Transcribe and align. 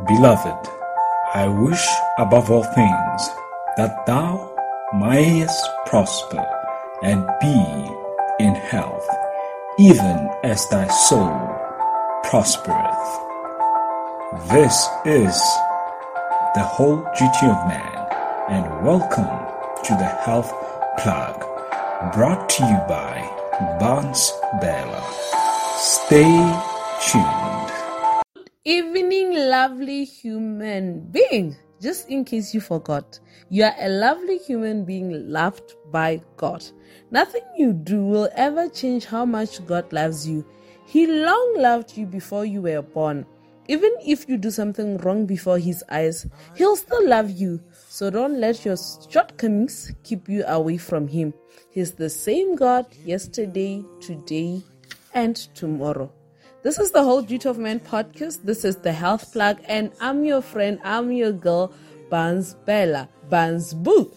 Beloved, 0.00 0.68
I 1.34 1.46
wish 1.48 1.86
above 2.16 2.50
all 2.50 2.64
things 2.64 3.30
that 3.76 4.06
thou 4.06 4.50
mayest 4.94 5.68
prosper 5.84 6.42
and 7.02 7.28
be 7.42 7.94
in 8.40 8.54
health, 8.54 9.06
even 9.78 10.30
as 10.44 10.66
thy 10.70 10.88
soul 10.88 11.36
prospereth. 12.24 13.20
This 14.48 14.88
is 15.04 15.36
the 16.54 16.64
whole 16.64 17.04
duty 17.18 17.46
of 17.52 17.68
man, 17.68 18.06
and 18.48 18.86
welcome 18.86 19.28
to 19.84 19.92
the 19.92 20.08
Health 20.24 20.50
Plug, 20.98 21.38
brought 22.14 22.48
to 22.48 22.64
you 22.64 22.78
by 22.88 23.20
Barnes 23.78 24.32
Bella. 24.58 25.02
Stay 25.76 26.32
tuned. 27.06 27.81
Evening, 28.64 29.34
lovely 29.34 30.04
human 30.04 31.00
being. 31.10 31.56
Just 31.80 32.08
in 32.08 32.24
case 32.24 32.54
you 32.54 32.60
forgot, 32.60 33.18
you 33.48 33.64
are 33.64 33.74
a 33.76 33.88
lovely 33.88 34.38
human 34.38 34.84
being 34.84 35.28
loved 35.28 35.74
by 35.90 36.22
God. 36.36 36.64
Nothing 37.10 37.42
you 37.58 37.72
do 37.72 38.04
will 38.04 38.28
ever 38.36 38.68
change 38.68 39.04
how 39.04 39.24
much 39.24 39.66
God 39.66 39.92
loves 39.92 40.28
you. 40.28 40.46
He 40.86 41.08
long 41.08 41.56
loved 41.58 41.96
you 41.96 42.06
before 42.06 42.44
you 42.44 42.62
were 42.62 42.82
born. 42.82 43.26
Even 43.66 43.90
if 44.06 44.28
you 44.28 44.36
do 44.36 44.52
something 44.52 44.96
wrong 44.98 45.26
before 45.26 45.58
His 45.58 45.82
eyes, 45.90 46.28
He'll 46.54 46.76
still 46.76 47.08
love 47.08 47.32
you. 47.32 47.60
So 47.88 48.10
don't 48.10 48.38
let 48.38 48.64
your 48.64 48.76
shortcomings 49.10 49.92
keep 50.04 50.28
you 50.28 50.44
away 50.46 50.76
from 50.76 51.08
Him. 51.08 51.34
He's 51.72 51.94
the 51.94 52.08
same 52.08 52.54
God 52.54 52.86
yesterday, 53.04 53.84
today, 54.00 54.62
and 55.14 55.34
tomorrow. 55.34 56.12
This 56.62 56.78
is 56.78 56.92
the 56.92 57.02
Whole 57.02 57.22
Duty 57.22 57.48
of 57.48 57.58
Man 57.58 57.80
podcast. 57.80 58.44
This 58.44 58.64
is 58.64 58.76
the 58.76 58.92
Health 58.92 59.32
Plug, 59.32 59.60
and 59.66 59.90
I'm 60.00 60.24
your 60.24 60.40
friend, 60.40 60.78
I'm 60.84 61.10
your 61.10 61.32
girl, 61.32 61.74
Bans 62.08 62.54
Bella, 62.54 63.08
Bans 63.28 63.74
Boo. 63.74 64.12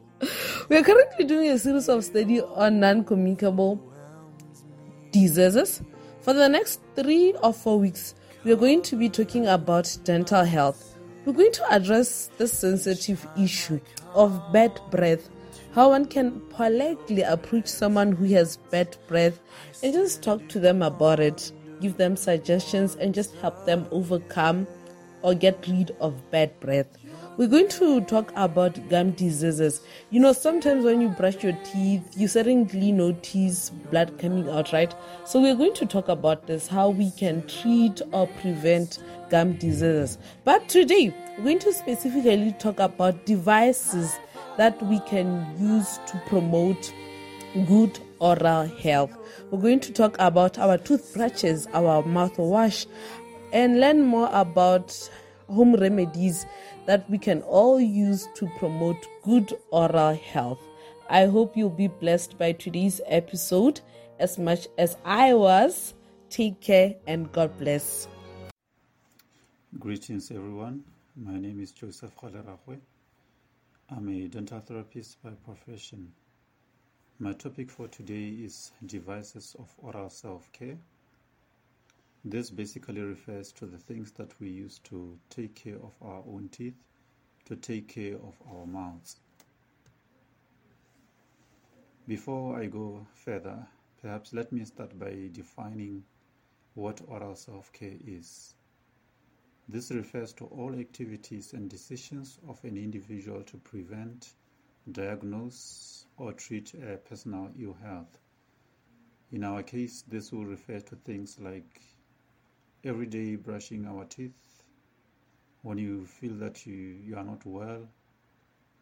we 0.68 0.76
are 0.78 0.82
currently 0.82 1.24
doing 1.24 1.48
a 1.50 1.56
series 1.56 1.88
of 1.88 2.02
study 2.02 2.40
on 2.40 2.80
non 2.80 3.04
communicable 3.04 3.80
diseases. 5.12 5.80
For 6.22 6.32
the 6.32 6.48
next 6.48 6.80
three 6.96 7.34
or 7.34 7.52
four 7.52 7.78
weeks, 7.78 8.16
we 8.42 8.52
are 8.52 8.56
going 8.56 8.82
to 8.82 8.96
be 8.96 9.08
talking 9.08 9.46
about 9.46 9.96
dental 10.02 10.42
health. 10.42 10.98
We're 11.24 11.34
going 11.34 11.52
to 11.52 11.72
address 11.72 12.30
the 12.36 12.48
sensitive 12.48 13.24
issue 13.38 13.78
of 14.12 14.52
bad 14.52 14.80
breath, 14.90 15.28
how 15.72 15.90
one 15.90 16.06
can 16.06 16.40
politely 16.50 17.22
approach 17.22 17.68
someone 17.68 18.10
who 18.10 18.24
has 18.34 18.56
bad 18.56 18.96
breath 19.06 19.38
and 19.84 19.92
just 19.92 20.20
talk 20.20 20.48
to 20.48 20.58
them 20.58 20.82
about 20.82 21.20
it, 21.20 21.52
give 21.80 21.96
them 21.96 22.16
suggestions, 22.16 22.94
and 22.96 23.14
just 23.14 23.34
help 23.36 23.66
them 23.66 23.86
overcome 23.90 24.66
or 25.22 25.34
get 25.34 25.66
rid 25.66 25.90
of 26.00 26.30
bad 26.30 26.58
breath. 26.60 26.86
We're 27.36 27.48
going 27.48 27.68
to 27.68 28.00
talk 28.02 28.32
about 28.34 28.88
gum 28.88 29.10
diseases. 29.10 29.82
You 30.10 30.20
know, 30.20 30.32
sometimes 30.32 30.86
when 30.86 31.02
you 31.02 31.08
brush 31.08 31.42
your 31.42 31.52
teeth, 31.64 32.02
you 32.16 32.28
suddenly 32.28 32.92
notice 32.92 33.68
blood 33.90 34.18
coming 34.18 34.48
out, 34.48 34.72
right? 34.72 34.94
So, 35.26 35.42
we're 35.42 35.54
going 35.54 35.74
to 35.74 35.84
talk 35.84 36.08
about 36.08 36.46
this 36.46 36.66
how 36.66 36.88
we 36.88 37.10
can 37.10 37.46
treat 37.46 38.00
or 38.12 38.26
prevent 38.40 39.00
gum 39.28 39.52
diseases. 39.54 40.16
But 40.44 40.66
today, 40.70 41.14
we're 41.36 41.44
going 41.44 41.58
to 41.58 41.74
specifically 41.74 42.54
talk 42.58 42.80
about 42.80 43.26
devices 43.26 44.16
that 44.56 44.82
we 44.86 45.00
can 45.00 45.54
use 45.60 45.98
to 46.06 46.22
promote 46.28 46.90
good 47.66 47.98
oral 48.18 48.66
health. 48.66 49.16
We're 49.50 49.60
going 49.60 49.80
to 49.80 49.92
talk 49.92 50.16
about 50.18 50.58
our 50.58 50.78
toothbrushes, 50.78 51.66
our 51.72 52.02
mouthwash, 52.02 52.86
and 53.52 53.80
learn 53.80 54.02
more 54.02 54.28
about 54.32 55.10
home 55.48 55.74
remedies 55.74 56.46
that 56.86 57.08
we 57.10 57.18
can 57.18 57.42
all 57.42 57.80
use 57.80 58.28
to 58.34 58.48
promote 58.58 59.06
good 59.22 59.52
oral 59.70 60.14
health. 60.14 60.60
I 61.08 61.26
hope 61.26 61.56
you'll 61.56 61.70
be 61.70 61.88
blessed 61.88 62.38
by 62.38 62.52
today's 62.52 63.00
episode 63.06 63.80
as 64.18 64.38
much 64.38 64.66
as 64.78 64.96
I 65.04 65.34
was. 65.34 65.94
Take 66.30 66.60
care 66.60 66.94
and 67.06 67.30
God 67.32 67.56
bless. 67.58 68.08
Greetings, 69.78 70.30
everyone. 70.30 70.84
My 71.16 71.38
name 71.38 71.60
is 71.60 71.72
Joseph 71.72 72.14
Khalerahwe. 72.16 72.78
I'm 73.90 74.08
a 74.08 74.26
dental 74.28 74.60
therapist 74.60 75.22
by 75.22 75.30
profession. 75.44 76.12
My 77.18 77.32
topic 77.32 77.70
for 77.70 77.88
today 77.88 78.28
is 78.28 78.72
devices 78.84 79.56
of 79.58 79.74
oral 79.78 80.10
self 80.10 80.52
care. 80.52 80.76
This 82.22 82.50
basically 82.50 83.00
refers 83.00 83.52
to 83.52 83.64
the 83.64 83.78
things 83.78 84.10
that 84.12 84.38
we 84.38 84.50
use 84.50 84.80
to 84.80 85.18
take 85.30 85.54
care 85.54 85.76
of 85.76 85.94
our 86.02 86.22
own 86.26 86.50
teeth, 86.50 86.76
to 87.46 87.56
take 87.56 87.88
care 87.88 88.16
of 88.16 88.34
our 88.52 88.66
mouths. 88.66 89.16
Before 92.06 92.60
I 92.60 92.66
go 92.66 93.06
further, 93.14 93.66
perhaps 94.02 94.34
let 94.34 94.52
me 94.52 94.66
start 94.66 94.98
by 94.98 95.30
defining 95.32 96.04
what 96.74 97.00
oral 97.08 97.34
self 97.34 97.72
care 97.72 97.96
is. 98.06 98.54
This 99.70 99.90
refers 99.90 100.34
to 100.34 100.44
all 100.44 100.78
activities 100.78 101.54
and 101.54 101.70
decisions 101.70 102.38
of 102.46 102.62
an 102.62 102.76
individual 102.76 103.42
to 103.44 103.56
prevent, 103.56 104.34
diagnose, 104.92 106.05
or 106.16 106.32
treat 106.32 106.74
a 106.74 106.96
personal 106.96 107.50
ill 107.60 107.76
health. 107.82 108.18
In 109.32 109.44
our 109.44 109.62
case, 109.62 110.02
this 110.08 110.32
will 110.32 110.46
refer 110.46 110.80
to 110.80 110.96
things 110.96 111.38
like 111.40 111.80
every 112.84 113.06
day 113.06 113.36
brushing 113.36 113.86
our 113.86 114.04
teeth. 114.04 114.62
When 115.62 115.78
you 115.78 116.06
feel 116.06 116.34
that 116.36 116.66
you, 116.66 116.74
you 116.74 117.16
are 117.16 117.24
not 117.24 117.44
well 117.44 117.88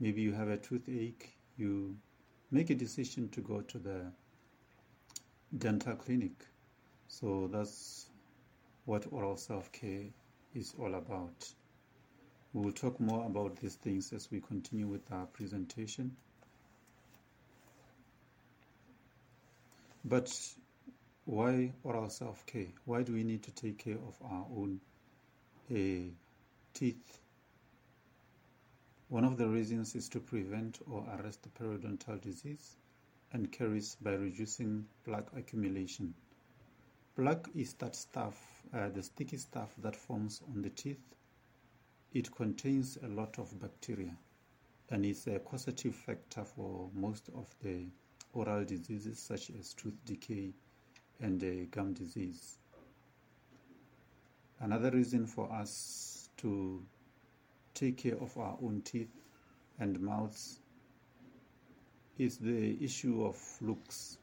maybe 0.01 0.21
you 0.21 0.33
have 0.33 0.49
a 0.49 0.57
toothache 0.57 1.37
you 1.57 1.97
make 2.51 2.71
a 2.71 2.75
decision 2.75 3.29
to 3.29 3.41
go 3.41 3.61
to 3.61 3.79
the 3.79 4.13
dental 5.59 5.95
clinic. 5.95 6.33
So 7.09 7.49
that's 7.53 8.11
what 8.87 9.07
oral 9.11 9.37
self-care 9.37 10.07
is 10.55 10.75
all 10.79 10.95
about. 10.95 11.49
We 12.53 12.65
will 12.65 12.73
talk 12.73 13.01
more 13.01 13.25
about 13.27 13.57
these 13.57 13.77
things 13.77 14.13
as 14.13 14.31
we 14.31 14.41
continue 14.41 14.87
with 14.87 15.11
our 15.13 15.27
presentation 15.27 16.17
but 20.05 20.31
why 21.25 21.73
oral 21.83 22.11
self 22.11 22.45
care? 22.45 22.67
Why 22.85 23.03
do 23.03 23.15
we 23.15 23.25
need 23.25 23.43
to 23.45 23.51
take 23.51 23.79
care 23.79 23.97
of 24.07 24.17
our 24.23 24.47
own 24.55 24.81
uh, 25.71 26.13
teeth? 26.75 27.19
One 29.09 29.25
of 29.25 29.39
the 29.39 29.49
reasons 29.49 29.95
is 29.95 30.09
to 30.11 30.21
prevent 30.21 30.81
or 30.91 31.07
arrest 31.09 31.43
the 31.43 31.49
periodontal 31.49 32.21
disease 32.21 32.77
and 33.33 33.51
caries 33.51 33.97
by 34.03 34.13
reducing 34.13 34.87
plaque 35.05 35.29
accumulation. 35.37 36.15
Plaque 37.17 37.49
is 37.55 37.73
that 37.75 37.97
stuff, 37.97 38.63
uh, 38.75 38.89
the 38.91 39.03
sticky 39.03 39.39
stuff 39.39 39.73
that 39.79 39.97
forms 39.97 40.43
on 40.51 40.61
the 40.63 40.71
teeth. 40.71 41.15
It 42.13 42.35
contains 42.35 42.99
a 43.03 43.09
lot 43.09 43.39
of 43.39 43.59
bacteria 43.61 44.17
and 44.91 45.07
is 45.07 45.27
a 45.27 45.39
causative 45.39 45.95
factor 45.95 46.45
for 46.45 46.91
most 46.93 47.31
of 47.35 47.47
the 47.63 47.87
oral 48.35 48.65
diseases 48.65 49.19
such 49.19 49.51
as 49.59 49.75
tooth 49.75 49.95
decay 50.05 50.53
and 51.21 51.43
uh, 51.43 51.67
gum 51.71 51.93
disease. 51.95 52.59
Another 54.61 54.91
reason 54.91 55.27
for 55.27 55.51
us 55.53 56.29
to 56.39 56.83
take 57.75 57.99
care 57.99 58.17
of 58.21 58.37
our 58.39 58.57
own 58.63 58.83
teeth 58.85 59.11
and 59.79 60.01
mouths 60.01 60.61
is 62.19 62.39
the 62.39 62.77
issue 62.83 63.25
of 63.25 63.37
looks. 63.61 64.19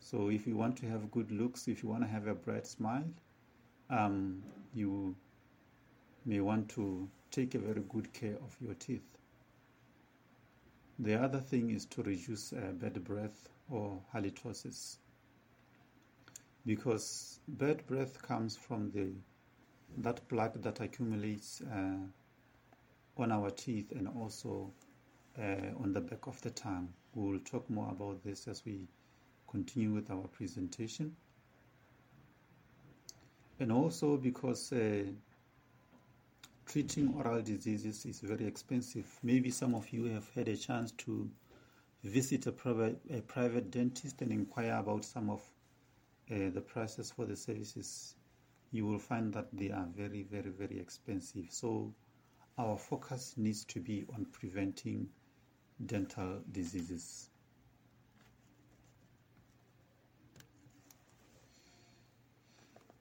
So, 0.00 0.28
if 0.30 0.46
you 0.46 0.56
want 0.56 0.76
to 0.78 0.86
have 0.86 1.10
good 1.10 1.30
looks, 1.30 1.68
if 1.68 1.82
you 1.82 1.88
want 1.88 2.02
to 2.02 2.08
have 2.08 2.26
a 2.26 2.34
bright 2.34 2.66
smile, 2.66 3.04
um, 3.90 4.42
you 4.74 5.14
may 6.24 6.40
want 6.40 6.68
to 6.70 7.08
take 7.30 7.54
a 7.54 7.58
very 7.58 7.82
good 7.88 8.12
care 8.12 8.36
of 8.36 8.56
your 8.60 8.74
teeth. 8.74 9.17
The 11.00 11.14
other 11.14 11.40
thing 11.40 11.70
is 11.70 11.86
to 11.86 12.02
reduce 12.02 12.52
uh, 12.52 12.72
bad 12.72 13.04
breath 13.04 13.48
or 13.70 14.02
halitosis 14.12 14.96
because 16.66 17.38
bad 17.46 17.86
breath 17.86 18.20
comes 18.20 18.56
from 18.56 18.90
the 18.90 19.12
that 19.98 20.26
plaque 20.28 20.60
that 20.60 20.80
accumulates 20.80 21.62
uh, 21.62 21.96
on 23.16 23.32
our 23.32 23.50
teeth 23.50 23.92
and 23.92 24.08
also 24.08 24.70
uh, 25.38 25.82
on 25.82 25.92
the 25.92 26.00
back 26.00 26.26
of 26.26 26.40
the 26.42 26.50
tongue. 26.50 26.88
We 27.14 27.32
will 27.32 27.40
talk 27.40 27.68
more 27.70 27.90
about 27.90 28.22
this 28.22 28.48
as 28.48 28.64
we 28.64 28.88
continue 29.48 29.92
with 29.92 30.10
our 30.10 30.26
presentation. 30.28 31.16
And 33.60 33.72
also 33.72 34.16
because 34.16 34.72
uh, 34.72 35.04
treating 36.68 37.14
oral 37.14 37.40
diseases 37.40 38.04
is 38.04 38.20
very 38.20 38.46
expensive. 38.46 39.06
Maybe 39.22 39.50
some 39.50 39.74
of 39.74 39.90
you 39.90 40.04
have 40.04 40.28
had 40.34 40.48
a 40.48 40.56
chance 40.56 40.92
to 40.98 41.30
visit 42.04 42.46
a 42.46 42.52
private, 42.52 43.00
a 43.10 43.22
private 43.22 43.70
dentist 43.70 44.20
and 44.20 44.30
inquire 44.30 44.76
about 44.78 45.04
some 45.04 45.30
of 45.30 45.40
uh, 46.30 46.50
the 46.52 46.60
prices 46.60 47.10
for 47.10 47.24
the 47.24 47.36
services 47.36 48.14
you 48.70 48.86
will 48.86 48.98
find 48.98 49.32
that 49.32 49.46
they 49.50 49.70
are 49.70 49.86
very, 49.96 50.24
very, 50.24 50.50
very 50.50 50.78
expensive. 50.78 51.46
So 51.48 51.94
our 52.58 52.76
focus 52.76 53.32
needs 53.38 53.64
to 53.66 53.80
be 53.80 54.04
on 54.14 54.26
preventing 54.30 55.08
dental 55.86 56.40
diseases. 56.52 57.30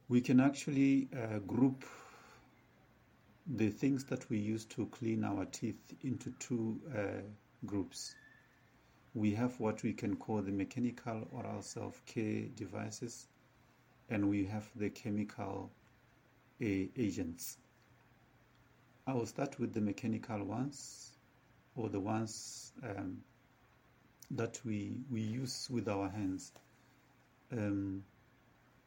We 0.07 0.21
can 0.21 0.39
actually 0.39 1.09
uh, 1.13 1.39
group 1.39 1.83
the 3.55 3.69
things 3.69 4.03
that 4.05 4.29
we 4.29 4.37
use 4.37 4.65
to 4.65 4.85
clean 4.87 5.23
our 5.23 5.45
teeth 5.45 5.93
into 6.03 6.31
two 6.39 6.79
uh, 6.93 7.21
groups. 7.65 8.15
We 9.13 9.33
have 9.35 9.59
what 9.59 9.83
we 9.83 9.93
can 9.93 10.15
call 10.17 10.41
the 10.41 10.51
mechanical 10.51 11.27
oral 11.31 11.61
self 11.61 12.01
care 12.05 12.43
devices, 12.55 13.27
and 14.09 14.29
we 14.29 14.45
have 14.45 14.69
the 14.75 14.89
chemical 14.89 15.71
uh, 16.61 16.65
agents. 16.97 17.57
I 19.07 19.13
will 19.13 19.25
start 19.25 19.59
with 19.59 19.73
the 19.73 19.81
mechanical 19.81 20.43
ones, 20.43 21.11
or 21.75 21.87
the 21.87 22.01
ones 22.01 22.73
um, 22.83 23.19
that 24.31 24.59
we, 24.65 24.97
we 25.09 25.21
use 25.21 25.69
with 25.71 25.87
our 25.87 26.09
hands. 26.09 26.51
Um, 27.53 28.03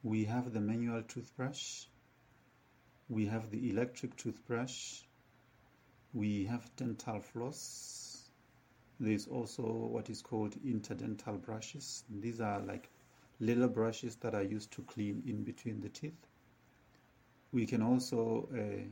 we 0.03 0.25
have 0.25 0.53
the 0.53 0.61
manual 0.61 1.03
toothbrush, 1.03 1.85
we 3.11 3.27
have 3.27 3.51
the 3.51 3.69
electric 3.69 4.17
toothbrush, 4.17 5.01
we 6.15 6.45
have 6.45 6.71
dental 6.77 7.21
floss. 7.21 8.31
There's 9.01 9.27
also 9.27 9.63
what 9.63 10.09
is 10.11 10.23
called 10.23 10.55
interdental 10.65 11.41
brushes. 11.43 12.05
These 12.21 12.41
are 12.41 12.61
like 12.61 12.89
little 13.41 13.69
brushes 13.69 14.17
that 14.17 14.35
are 14.35 14.43
used 14.43 14.71
to 14.73 14.83
clean 14.83 15.23
in 15.27 15.43
between 15.43 15.81
the 15.81 15.89
teeth. 15.89 16.27
We 17.53 17.67
can 17.67 17.83
also, 17.83 18.49
uh, 18.55 18.85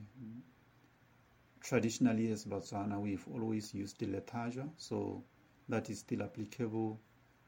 traditionally 1.60 2.32
as 2.32 2.44
Botswana, 2.44 3.00
we've 3.00 3.24
always 3.32 3.72
used 3.72 4.00
the 4.00 4.06
letaja, 4.06 4.68
so 4.78 5.22
that 5.68 5.90
is 5.90 6.00
still 6.00 6.22
applicable. 6.22 6.98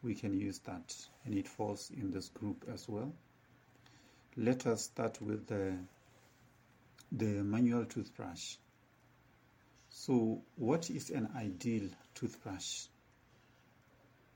We 0.03 0.15
can 0.15 0.35
use 0.35 0.61
that, 0.61 0.95
and 1.25 1.35
it 1.35 1.49
falls 1.49 1.91
in 1.91 2.11
this 2.11 2.29
group 2.29 2.65
as 2.73 2.89
well. 2.89 3.13
Let 4.37 4.67
us 4.67 4.85
start 4.85 5.21
with 5.21 5.47
the, 5.49 5.75
the 7.13 7.43
manual 7.43 7.85
toothbrush. 7.85 8.57
So, 9.91 10.43
what 10.57 10.91
is 10.91 11.11
an 11.11 11.29
ideal 11.37 11.89
toothbrush? 12.15 12.87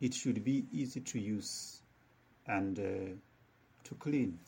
It 0.01 0.15
should 0.15 0.45
be 0.45 0.67
easy 0.73 1.01
to 1.01 1.19
use 1.19 1.81
and 2.47 2.79
uh, 2.79 3.15
to 3.85 3.95
clean. 3.99 4.39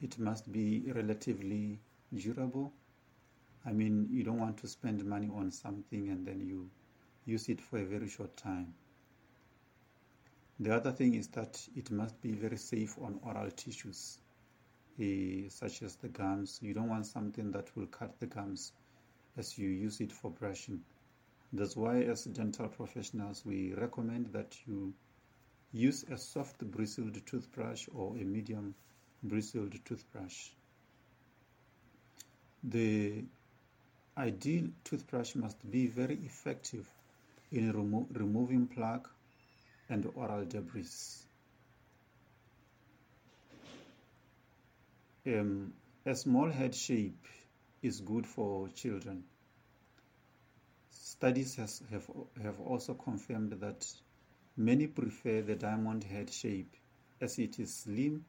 It 0.00 0.18
must 0.18 0.50
be 0.50 0.84
relatively 0.94 1.78
durable. 2.12 2.72
I 3.66 3.72
mean, 3.72 4.08
you 4.10 4.24
don't 4.24 4.40
want 4.40 4.58
to 4.58 4.68
spend 4.68 5.04
money 5.04 5.30
on 5.34 5.50
something 5.50 6.08
and 6.08 6.26
then 6.26 6.40
you 6.40 6.70
use 7.26 7.48
it 7.48 7.60
for 7.60 7.78
a 7.78 7.84
very 7.84 8.08
short 8.08 8.36
time. 8.36 8.74
The 10.60 10.74
other 10.74 10.92
thing 10.92 11.14
is 11.14 11.28
that 11.28 11.60
it 11.74 11.90
must 11.90 12.20
be 12.20 12.32
very 12.32 12.58
safe 12.58 12.96
on 13.00 13.18
oral 13.24 13.50
tissues, 13.50 14.18
uh, 15.00 15.48
such 15.48 15.82
as 15.82 15.96
the 15.96 16.08
gums. 16.08 16.58
You 16.62 16.74
don't 16.74 16.88
want 16.88 17.06
something 17.06 17.50
that 17.52 17.74
will 17.76 17.86
cut 17.86 18.18
the 18.20 18.26
gums 18.26 18.72
as 19.36 19.58
you 19.58 19.68
use 19.68 20.00
it 20.00 20.12
for 20.12 20.30
brushing. 20.30 20.80
That's 21.52 21.76
why, 21.76 22.02
as 22.02 22.24
dental 22.24 22.68
professionals, 22.68 23.44
we 23.44 23.74
recommend 23.74 24.32
that 24.32 24.56
you 24.66 24.94
use 25.72 26.04
a 26.10 26.16
soft 26.16 26.58
bristled 26.70 27.24
toothbrush 27.26 27.88
or 27.94 28.16
a 28.16 28.24
medium 28.24 28.74
bristled 29.22 29.74
toothbrush. 29.84 30.50
The 32.62 33.24
ideal 34.16 34.68
toothbrush 34.84 35.34
must 35.34 35.70
be 35.70 35.86
very 35.86 36.16
effective 36.24 36.88
in 37.52 37.72
remo- 37.72 38.06
removing 38.12 38.66
plaque 38.66 39.06
and 39.88 40.06
oral 40.14 40.44
debris. 40.44 40.86
Um, 45.26 45.72
a 46.04 46.14
small 46.14 46.50
head 46.50 46.74
shape 46.74 47.26
is 47.82 48.00
good 48.00 48.26
for 48.26 48.68
children. 48.68 49.24
Studies 50.90 51.56
has, 51.56 51.82
have, 51.90 52.10
have 52.42 52.60
also 52.60 52.92
confirmed 52.92 53.52
that 53.52 53.86
many 54.56 54.86
prefer 54.86 55.40
the 55.40 55.54
diamond 55.54 56.04
head 56.04 56.30
shape 56.30 56.76
as 57.22 57.38
it 57.38 57.58
is 57.58 57.74
slim. 57.74 58.26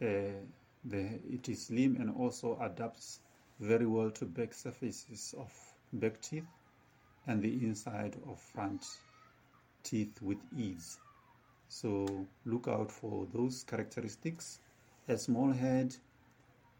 Uh, 0.00 0.42
the, 0.84 1.20
it 1.30 1.48
is 1.48 1.66
slim 1.66 1.96
and 2.00 2.10
also 2.16 2.58
adapts 2.60 3.20
very 3.60 3.86
well 3.86 4.10
to 4.10 4.24
back 4.24 4.52
surfaces 4.52 5.36
of 5.38 5.52
back 5.92 6.20
teeth 6.20 6.48
and 7.28 7.40
the 7.40 7.64
inside 7.64 8.16
of 8.28 8.40
front 8.40 8.84
teeth 9.84 10.20
with 10.20 10.38
ease. 10.58 10.98
So 11.68 12.26
look 12.44 12.66
out 12.66 12.90
for 12.90 13.28
those 13.32 13.62
characteristics 13.62 14.58
a 15.12 15.18
small 15.18 15.52
head 15.52 15.94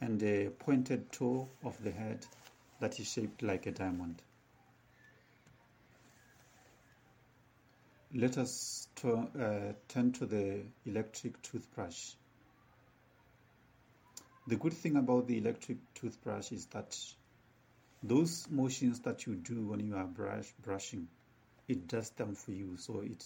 and 0.00 0.22
a 0.22 0.48
pointed 0.48 1.12
toe 1.12 1.48
of 1.62 1.76
the 1.84 1.90
head 1.90 2.26
that 2.80 2.98
is 2.98 3.06
shaped 3.06 3.42
like 3.42 3.66
a 3.66 3.70
diamond. 3.70 4.22
Let 8.14 8.38
us 8.38 8.88
to, 8.96 9.12
uh, 9.12 9.72
turn 9.88 10.12
to 10.12 10.26
the 10.26 10.62
electric 10.86 11.40
toothbrush. 11.42 12.14
The 14.46 14.56
good 14.56 14.72
thing 14.72 14.96
about 14.96 15.28
the 15.28 15.38
electric 15.38 15.78
toothbrush 15.94 16.52
is 16.52 16.66
that 16.66 16.98
those 18.02 18.48
motions 18.50 19.00
that 19.00 19.26
you 19.26 19.34
do 19.36 19.68
when 19.68 19.80
you 19.80 19.94
are 19.94 20.06
brush, 20.06 20.52
brushing 20.62 21.08
it 21.68 21.86
does 21.86 22.10
them 22.10 22.34
for 22.34 22.52
you. 22.52 22.76
So 22.76 23.00
it 23.00 23.24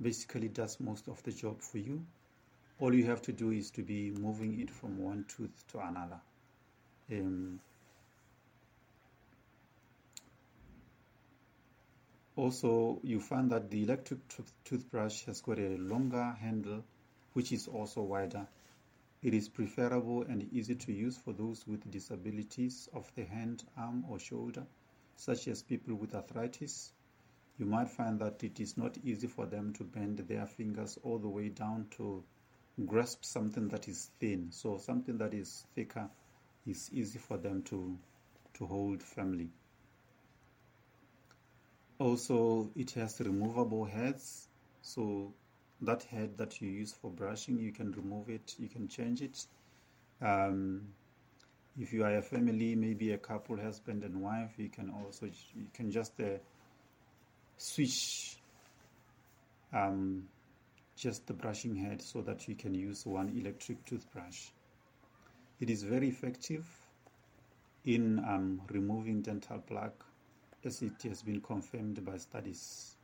basically 0.00 0.48
does 0.48 0.78
most 0.80 1.08
of 1.08 1.22
the 1.22 1.32
job 1.32 1.60
for 1.62 1.78
you. 1.78 2.04
All 2.80 2.94
you 2.94 3.04
have 3.04 3.20
to 3.22 3.32
do 3.32 3.50
is 3.50 3.70
to 3.72 3.82
be 3.82 4.10
moving 4.10 4.58
it 4.58 4.70
from 4.70 4.96
one 4.98 5.26
tooth 5.28 5.66
to 5.68 5.80
another. 5.80 6.18
Um, 7.12 7.60
also, 12.36 12.98
you 13.02 13.20
find 13.20 13.50
that 13.50 13.70
the 13.70 13.82
electric 13.82 14.26
tooth- 14.28 14.54
toothbrush 14.64 15.24
has 15.26 15.42
got 15.42 15.58
a 15.58 15.76
longer 15.76 16.32
handle, 16.40 16.82
which 17.34 17.52
is 17.52 17.68
also 17.68 18.00
wider. 18.00 18.48
It 19.22 19.34
is 19.34 19.50
preferable 19.50 20.22
and 20.22 20.50
easy 20.50 20.74
to 20.74 20.92
use 20.92 21.18
for 21.18 21.34
those 21.34 21.66
with 21.66 21.90
disabilities 21.90 22.88
of 22.94 23.14
the 23.14 23.24
hand, 23.24 23.62
arm, 23.76 24.06
or 24.08 24.18
shoulder, 24.18 24.66
such 25.16 25.48
as 25.48 25.62
people 25.62 25.96
with 25.96 26.14
arthritis, 26.14 26.94
you 27.58 27.66
might 27.66 27.90
find 27.90 28.18
that 28.20 28.42
it 28.42 28.58
is 28.58 28.78
not 28.78 28.96
easy 29.04 29.26
for 29.26 29.44
them 29.44 29.74
to 29.74 29.84
bend 29.84 30.16
their 30.20 30.46
fingers 30.46 30.98
all 31.02 31.18
the 31.18 31.28
way 31.28 31.50
down 31.50 31.86
to 31.90 32.24
grasp 32.86 33.24
something 33.24 33.68
that 33.68 33.88
is 33.88 34.10
thin. 34.18 34.48
So 34.50 34.78
something 34.78 35.18
that 35.18 35.34
is 35.34 35.64
thicker 35.74 36.08
is 36.66 36.90
easy 36.92 37.18
for 37.18 37.36
them 37.36 37.62
to 37.64 37.98
to 38.54 38.66
hold 38.66 39.02
firmly. 39.02 39.48
Also, 41.98 42.70
it 42.76 42.92
has 42.92 43.20
removable 43.20 43.84
heads. 43.84 44.48
So 44.82 45.34
that 45.82 46.02
head 46.04 46.38
that 46.38 46.60
you 46.60 46.70
use 46.70 46.92
for 46.92 47.10
brushing, 47.10 47.58
you 47.58 47.72
can 47.72 47.92
remove 47.92 48.28
it, 48.28 48.54
you 48.58 48.68
can 48.68 48.88
change 48.88 49.22
it. 49.22 49.46
Um, 50.22 50.88
if 51.78 51.92
you 51.92 52.04
are 52.04 52.16
a 52.16 52.22
family, 52.22 52.74
maybe 52.74 53.12
a 53.12 53.18
couple, 53.18 53.56
husband 53.56 54.02
and 54.02 54.20
wife, 54.20 54.50
you 54.56 54.68
can 54.68 54.90
also 54.90 55.26
you 55.26 55.66
can 55.72 55.90
just 55.90 56.18
uh, 56.20 56.38
switch 57.56 58.36
um, 59.72 60.24
just 61.00 61.26
the 61.26 61.32
brushing 61.32 61.74
head 61.74 62.02
so 62.02 62.20
that 62.20 62.46
you 62.46 62.54
can 62.54 62.74
use 62.74 63.06
one 63.06 63.30
electric 63.30 63.82
toothbrush. 63.86 64.48
It 65.58 65.70
is 65.70 65.82
very 65.82 66.08
effective 66.08 66.66
in 67.86 68.18
um, 68.18 68.60
removing 68.70 69.22
dental 69.22 69.60
plaque 69.60 70.04
as 70.62 70.82
it 70.82 71.02
has 71.04 71.22
been 71.22 71.40
confirmed 71.40 72.04
by 72.04 72.18
studies. 72.18 72.96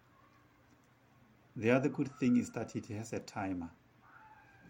The 1.57 1.71
other 1.71 1.89
good 1.89 2.09
thing 2.19 2.37
is 2.37 2.51
that 2.51 2.77
it 2.77 2.85
has 2.89 3.15
a 3.15 3.21
timer. 3.21 3.71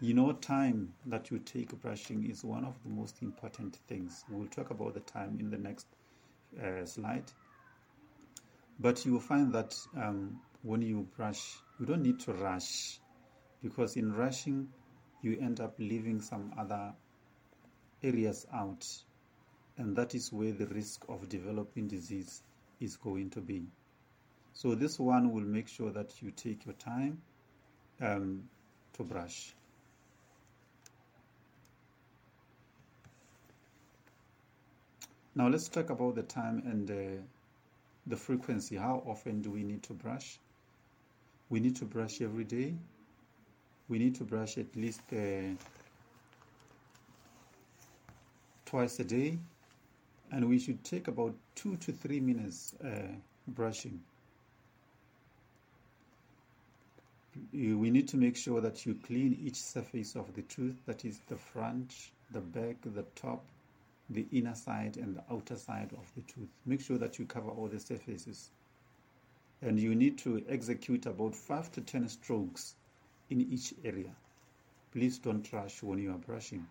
You 0.01 0.15
know, 0.15 0.31
time 0.33 0.93
that 1.07 1.33
you 1.33 1.41
take 1.41 1.81
brushing 1.83 2.31
is 2.31 2.45
one 2.45 2.65
of 2.65 2.81
the 2.85 2.91
most 2.91 3.23
important 3.23 3.77
things. 3.89 4.25
We'll 4.31 4.47
talk 4.47 4.71
about 4.71 4.95
the 4.95 5.01
time 5.01 5.39
in 5.41 5.51
the 5.51 5.59
next 5.59 5.87
uh, 6.63 6.85
slide. 6.85 7.25
But 8.79 9.05
you 9.05 9.15
will 9.15 9.21
find 9.21 9.53
that 9.53 9.77
um, 9.97 10.39
when 10.63 10.83
you 10.83 11.09
brush, 11.17 11.57
you 11.81 11.87
don't 11.87 12.03
need 12.03 12.21
to 12.21 12.33
rush 12.35 13.01
because 13.67 13.97
in 13.97 14.13
rushing 14.13 14.69
you 15.23 15.37
end 15.41 15.61
up 15.61 15.75
leaving 15.79 16.21
some 16.21 16.53
other 16.57 16.93
areas 18.03 18.47
out 18.53 18.87
and 19.77 19.97
that 19.97 20.15
is 20.15 20.33
where 20.33 20.53
the 20.53 20.67
risk 20.67 21.05
of 21.09 21.29
developing 21.29 21.89
disease 21.89 22.43
is 22.81 22.97
going 22.97 23.29
to 23.31 23.41
be. 23.41 23.67
So 24.53 24.75
this 24.75 24.99
one 24.99 25.33
will 25.33 25.45
make 25.45 25.69
sure 25.69 25.91
that 25.91 26.23
you 26.23 26.31
take 26.31 26.65
your 26.65 26.75
time 26.75 27.21
um, 28.01 28.45
to 28.95 29.03
brush. 29.03 29.55
Now 35.35 35.49
let's 35.49 35.69
talk 35.69 35.91
about 35.91 36.15
the 36.15 36.23
time 36.23 36.63
and 36.65 36.91
uh, 36.91 37.23
the 38.07 38.17
frequency. 38.17 38.77
How 38.77 39.03
often 39.07 39.43
do 39.43 39.51
we 39.51 39.63
need 39.63 39.83
to 39.83 39.93
brush? 39.93 40.39
We 41.51 41.61
need 41.61 41.77
to 41.77 41.85
brush 41.85 42.23
every 42.23 42.45
day. 42.45 42.75
We 43.89 43.99
need 43.99 44.17
to 44.17 44.25
brush 44.25 44.59
at 44.59 44.75
least 44.75 45.01
uh, 45.13 45.55
twice 48.65 48.99
a 48.99 49.05
day, 49.05 49.39
and 50.33 50.49
we 50.49 50.59
should 50.59 50.83
take 50.83 51.07
about 51.07 51.35
two 51.55 51.77
to 51.77 51.93
three 51.93 52.19
minutes 52.19 52.75
uh, 52.85 53.15
brushing. 53.47 54.01
You, 57.53 57.79
we 57.79 57.91
need 57.91 58.09
to 58.09 58.17
make 58.17 58.37
sure 58.37 58.61
that 58.61 58.85
you 58.87 58.97
clean 59.07 59.39
each 59.45 59.57
surface 59.57 60.17
of 60.17 60.35
the 60.35 60.43
tooth, 60.43 60.75
that 60.87 61.05
is 61.05 61.21
the 61.29 61.37
front, 61.37 61.95
the 62.33 62.41
back, 62.41 62.77
the 62.85 63.05
top, 63.15 63.45
the 64.11 64.27
inner 64.33 64.55
side 64.55 64.97
and 64.97 65.15
the 65.17 65.23
outer 65.31 65.57
side 65.57 65.91
of 65.93 66.11
the 66.17 66.23
tooth. 66.23 66.49
Make 66.65 66.81
sure 66.81 66.99
that 66.99 67.19
you 67.19 67.27
cover 67.27 67.51
all 67.51 67.69
the 67.69 67.79
surfaces. 67.79 68.51
And 69.63 69.79
you 69.79 69.95
need 69.95 70.19
to 70.19 70.45
execute 70.49 71.07
about 71.07 71.35
5 71.35 71.73
to 71.73 71.81
10 71.81 72.09
strokes 72.09 72.75
in 73.31 73.41
each 73.41 73.75
area. 73.85 74.15
Please 74.93 75.19
don't 75.19 75.53
rush 75.53 75.83
when 75.83 75.99
you 75.99 76.11
are 76.13 76.19
brushing. 76.19 76.67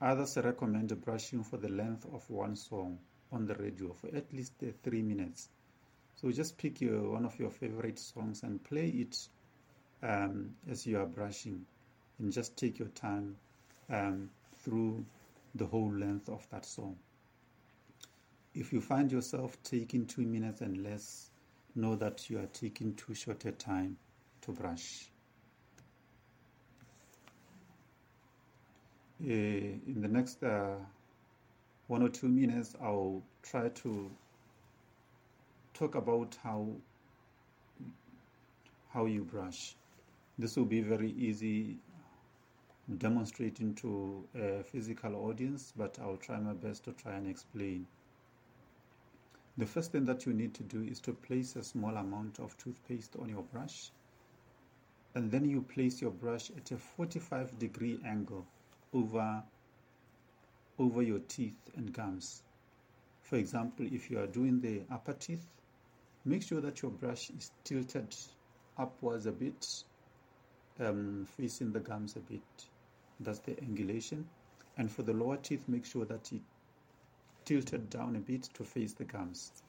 Others 0.00 0.38
recommend 0.38 0.98
brushing 1.04 1.44
for 1.44 1.58
the 1.58 1.68
length 1.68 2.06
of 2.12 2.28
one 2.30 2.56
song 2.56 2.98
on 3.32 3.46
the 3.46 3.54
radio 3.54 3.92
for 3.92 4.08
at 4.16 4.32
least 4.32 4.54
uh, 4.62 4.70
3 4.82 5.02
minutes. 5.02 5.48
So 6.16 6.30
just 6.30 6.56
pick 6.56 6.80
your, 6.80 7.10
one 7.10 7.24
of 7.24 7.38
your 7.38 7.50
favorite 7.50 7.98
songs 7.98 8.42
and 8.42 8.62
play 8.62 8.88
it 8.88 9.28
um, 10.02 10.54
as 10.70 10.86
you 10.86 10.98
are 10.98 11.06
brushing 11.06 11.66
and 12.18 12.32
just 12.32 12.56
take 12.56 12.78
your 12.78 12.88
time 12.88 13.36
um, 13.90 14.30
through 14.64 15.04
the 15.54 15.66
whole 15.66 15.92
length 15.92 16.28
of 16.28 16.46
that 16.50 16.64
song. 16.64 16.96
If 18.54 18.72
you 18.72 18.80
find 18.80 19.10
yourself 19.10 19.56
taking 19.62 20.06
two 20.06 20.22
minutes 20.22 20.60
and 20.60 20.82
less, 20.82 21.29
know 21.74 21.96
that 21.96 22.28
you 22.30 22.38
are 22.38 22.46
taking 22.46 22.94
too 22.94 23.14
short 23.14 23.44
a 23.44 23.52
time 23.52 23.96
to 24.42 24.52
brush. 24.52 25.10
Uh, 29.22 29.28
in 29.28 30.00
the 30.00 30.08
next 30.08 30.42
uh, 30.42 30.76
one 31.88 32.02
or 32.02 32.08
two 32.08 32.28
minutes, 32.28 32.74
I'll 32.80 33.22
try 33.42 33.68
to 33.68 34.10
talk 35.74 35.94
about 35.94 36.36
how 36.42 36.68
how 38.92 39.06
you 39.06 39.24
brush. 39.24 39.76
This 40.38 40.56
will 40.56 40.64
be 40.64 40.80
very 40.80 41.10
easy 41.12 41.78
demonstrating 42.98 43.74
to 43.76 44.24
a 44.34 44.62
physical 44.64 45.14
audience, 45.16 45.72
but 45.76 45.98
I'll 46.00 46.16
try 46.16 46.40
my 46.40 46.54
best 46.54 46.84
to 46.84 46.92
try 46.92 47.12
and 47.14 47.28
explain. 47.28 47.86
The 49.58 49.66
first 49.66 49.92
thing 49.92 50.04
that 50.06 50.26
you 50.26 50.32
need 50.32 50.54
to 50.54 50.62
do 50.62 50.82
is 50.82 51.00
to 51.00 51.12
place 51.12 51.56
a 51.56 51.62
small 51.62 51.96
amount 51.96 52.38
of 52.38 52.56
toothpaste 52.56 53.16
on 53.16 53.28
your 53.28 53.42
brush, 53.42 53.90
and 55.14 55.30
then 55.30 55.44
you 55.48 55.62
place 55.62 56.00
your 56.00 56.12
brush 56.12 56.50
at 56.50 56.70
a 56.70 56.76
45 56.78 57.58
degree 57.58 57.98
angle 58.04 58.46
over, 58.94 59.42
over 60.78 61.02
your 61.02 61.18
teeth 61.20 61.70
and 61.76 61.92
gums. 61.92 62.42
For 63.22 63.36
example, 63.36 63.86
if 63.90 64.10
you 64.10 64.18
are 64.20 64.26
doing 64.26 64.60
the 64.60 64.82
upper 64.90 65.12
teeth, 65.12 65.46
make 66.24 66.42
sure 66.42 66.60
that 66.60 66.82
your 66.82 66.90
brush 66.90 67.30
is 67.30 67.50
tilted 67.64 68.14
upwards 68.78 69.26
a 69.26 69.32
bit, 69.32 69.84
um, 70.78 71.26
facing 71.36 71.72
the 71.72 71.80
gums 71.80 72.16
a 72.16 72.20
bit 72.20 72.40
that's 73.20 73.40
the 73.40 73.52
angulation 73.52 74.24
and 74.76 74.90
for 74.90 75.02
the 75.02 75.12
lower 75.12 75.36
teeth 75.36 75.64
make 75.68 75.84
sure 75.84 76.04
that 76.06 76.32
it 76.32 76.40
tilted 77.44 77.88
down 77.90 78.16
a 78.16 78.18
bit 78.18 78.42
to 78.54 78.64
face 78.64 78.92
the 78.94 79.04
gums 79.04 79.62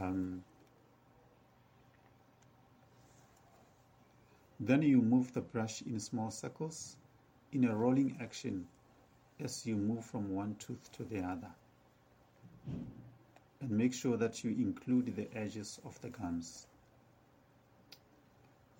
um, 0.00 0.42
then 4.60 4.82
you 4.82 5.00
move 5.02 5.32
the 5.32 5.40
brush 5.40 5.82
in 5.82 5.98
small 5.98 6.30
circles 6.30 6.96
in 7.52 7.64
a 7.64 7.74
rolling 7.74 8.16
action 8.20 8.66
as 9.40 9.66
you 9.66 9.76
move 9.76 10.04
from 10.04 10.34
one 10.34 10.54
tooth 10.58 10.90
to 10.92 11.04
the 11.04 11.18
other 11.20 11.50
and 13.60 13.70
make 13.70 13.92
sure 13.92 14.16
that 14.16 14.42
you 14.44 14.50
include 14.50 15.14
the 15.16 15.28
edges 15.36 15.80
of 15.84 16.00
the 16.00 16.08
gums 16.08 16.66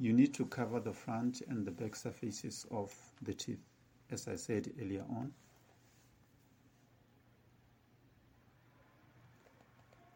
you 0.03 0.13
need 0.13 0.35
to 0.35 0.47
cover 0.47 0.81
the 0.81 0.93
front 0.93 1.43
and 1.49 1.65
the 1.65 1.71
back 1.71 1.95
surfaces 1.95 2.67
of 2.73 2.93
the 3.23 3.33
teeth, 3.33 3.63
as 4.11 4.27
I 4.27 4.35
said 4.35 4.73
earlier 4.81 5.05
on. 5.09 5.33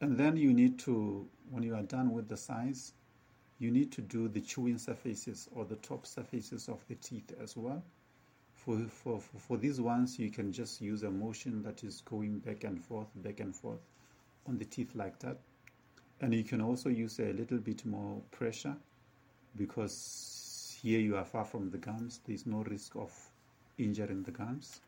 And 0.00 0.16
then 0.16 0.36
you 0.36 0.52
need 0.52 0.78
to, 0.80 1.26
when 1.50 1.62
you 1.62 1.74
are 1.74 1.82
done 1.82 2.12
with 2.12 2.28
the 2.28 2.36
size, 2.36 2.92
you 3.58 3.70
need 3.70 3.90
to 3.92 4.02
do 4.02 4.28
the 4.28 4.40
chewing 4.40 4.78
surfaces 4.78 5.48
or 5.54 5.64
the 5.64 5.76
top 5.76 6.06
surfaces 6.06 6.68
of 6.68 6.84
the 6.88 6.96
teeth 6.96 7.32
as 7.42 7.56
well. 7.56 7.82
For, 8.52 8.78
for, 8.88 9.20
for, 9.20 9.56
these 9.56 9.80
ones, 9.80 10.18
you 10.18 10.30
can 10.30 10.52
just 10.52 10.80
use 10.80 11.02
a 11.02 11.10
motion 11.10 11.62
that 11.62 11.84
is 11.84 12.02
going 12.02 12.40
back 12.40 12.64
and 12.64 12.82
forth, 12.82 13.08
back 13.16 13.40
and 13.40 13.54
forth 13.54 13.80
on 14.46 14.58
the 14.58 14.64
teeth 14.64 14.94
like 14.94 15.18
that. 15.20 15.38
And 16.20 16.34
you 16.34 16.44
can 16.44 16.60
also 16.60 16.88
use 16.88 17.18
a 17.20 17.32
little 17.32 17.58
bit 17.58 17.86
more 17.86 18.20
pressure 18.32 18.76
because 19.56 20.76
here 20.82 21.00
you 21.00 21.16
are 21.16 21.24
far 21.24 21.44
from 21.44 21.70
the 21.70 21.78
gums, 21.78 22.20
there 22.26 22.34
is 22.34 22.46
no 22.46 22.62
risk 22.64 22.96
of 22.96 23.12
injuring 23.78 24.22
the 24.22 24.30
gums. 24.30 24.80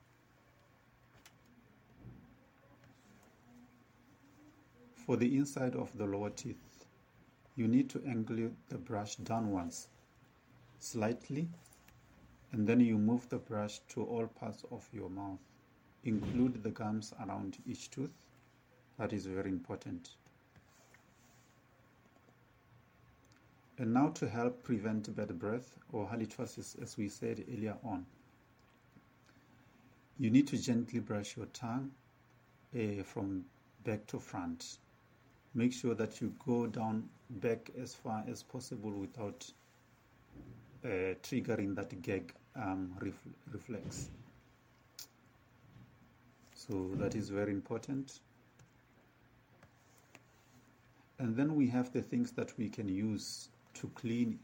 For 5.09 5.17
the 5.17 5.39
inside 5.39 5.75
of 5.75 5.97
the 5.97 6.05
lower 6.05 6.29
teeth, 6.29 6.85
you 7.57 7.67
need 7.67 7.89
to 7.89 8.05
angle 8.05 8.51
the 8.69 8.77
brush 8.77 9.17
downwards 9.17 9.89
slightly 10.81 11.49
and 12.53 12.67
then 12.67 12.81
you 12.81 12.99
move 12.99 13.27
the 13.31 13.39
brush 13.39 13.79
to 13.95 14.05
all 14.05 14.27
parts 14.27 14.65
of 14.71 14.87
your 14.93 15.09
mouth. 15.09 15.39
Include 16.05 16.63
the 16.63 16.69
gums 16.69 17.15
around 17.27 17.57
each 17.67 17.91
tooth. 17.91 18.13
That 18.99 19.15
is 19.15 19.25
very 19.25 19.49
important. 19.49 20.11
And 23.79 23.95
now 23.95 24.09
to 24.11 24.29
help 24.29 24.63
prevent 24.63 25.17
bad 25.17 25.39
breath 25.39 25.79
or 25.91 26.07
halitosis, 26.07 26.83
as 26.83 26.99
we 26.99 27.09
said 27.09 27.47
earlier 27.51 27.79
on, 27.83 28.05
you 30.19 30.29
need 30.29 30.49
to 30.49 30.59
gently 30.59 31.01
brush 31.01 31.35
your 31.35 31.47
tongue 31.47 31.93
uh, 32.79 33.03
from 33.05 33.47
back 33.85 34.07
to 34.09 34.21
front. 34.21 34.77
Make 35.59 35.73
sure 35.73 35.95
that 35.97 36.21
you 36.21 36.33
go 36.47 36.69
down 36.69 37.09
back 37.29 37.73
as 37.83 37.93
far 37.93 38.23
as 38.31 38.45
possible 38.45 38.93
without 38.93 39.45
uh, 40.85 41.19
triggering 41.21 41.75
that 41.75 42.01
gag 42.01 42.33
um, 42.55 42.93
ref- 43.01 43.35
reflex. 43.51 44.09
So 46.55 46.91
that 47.01 47.17
is 47.17 47.31
very 47.31 47.51
important. 47.51 48.21
And 51.19 51.35
then 51.35 51.57
we 51.57 51.67
have 51.67 51.93
the 51.93 52.03
things 52.03 52.31
that 52.37 52.57
we 52.57 52.69
can 52.69 52.89
use 52.89 53.49
to 53.75 53.89
clean 53.97 54.39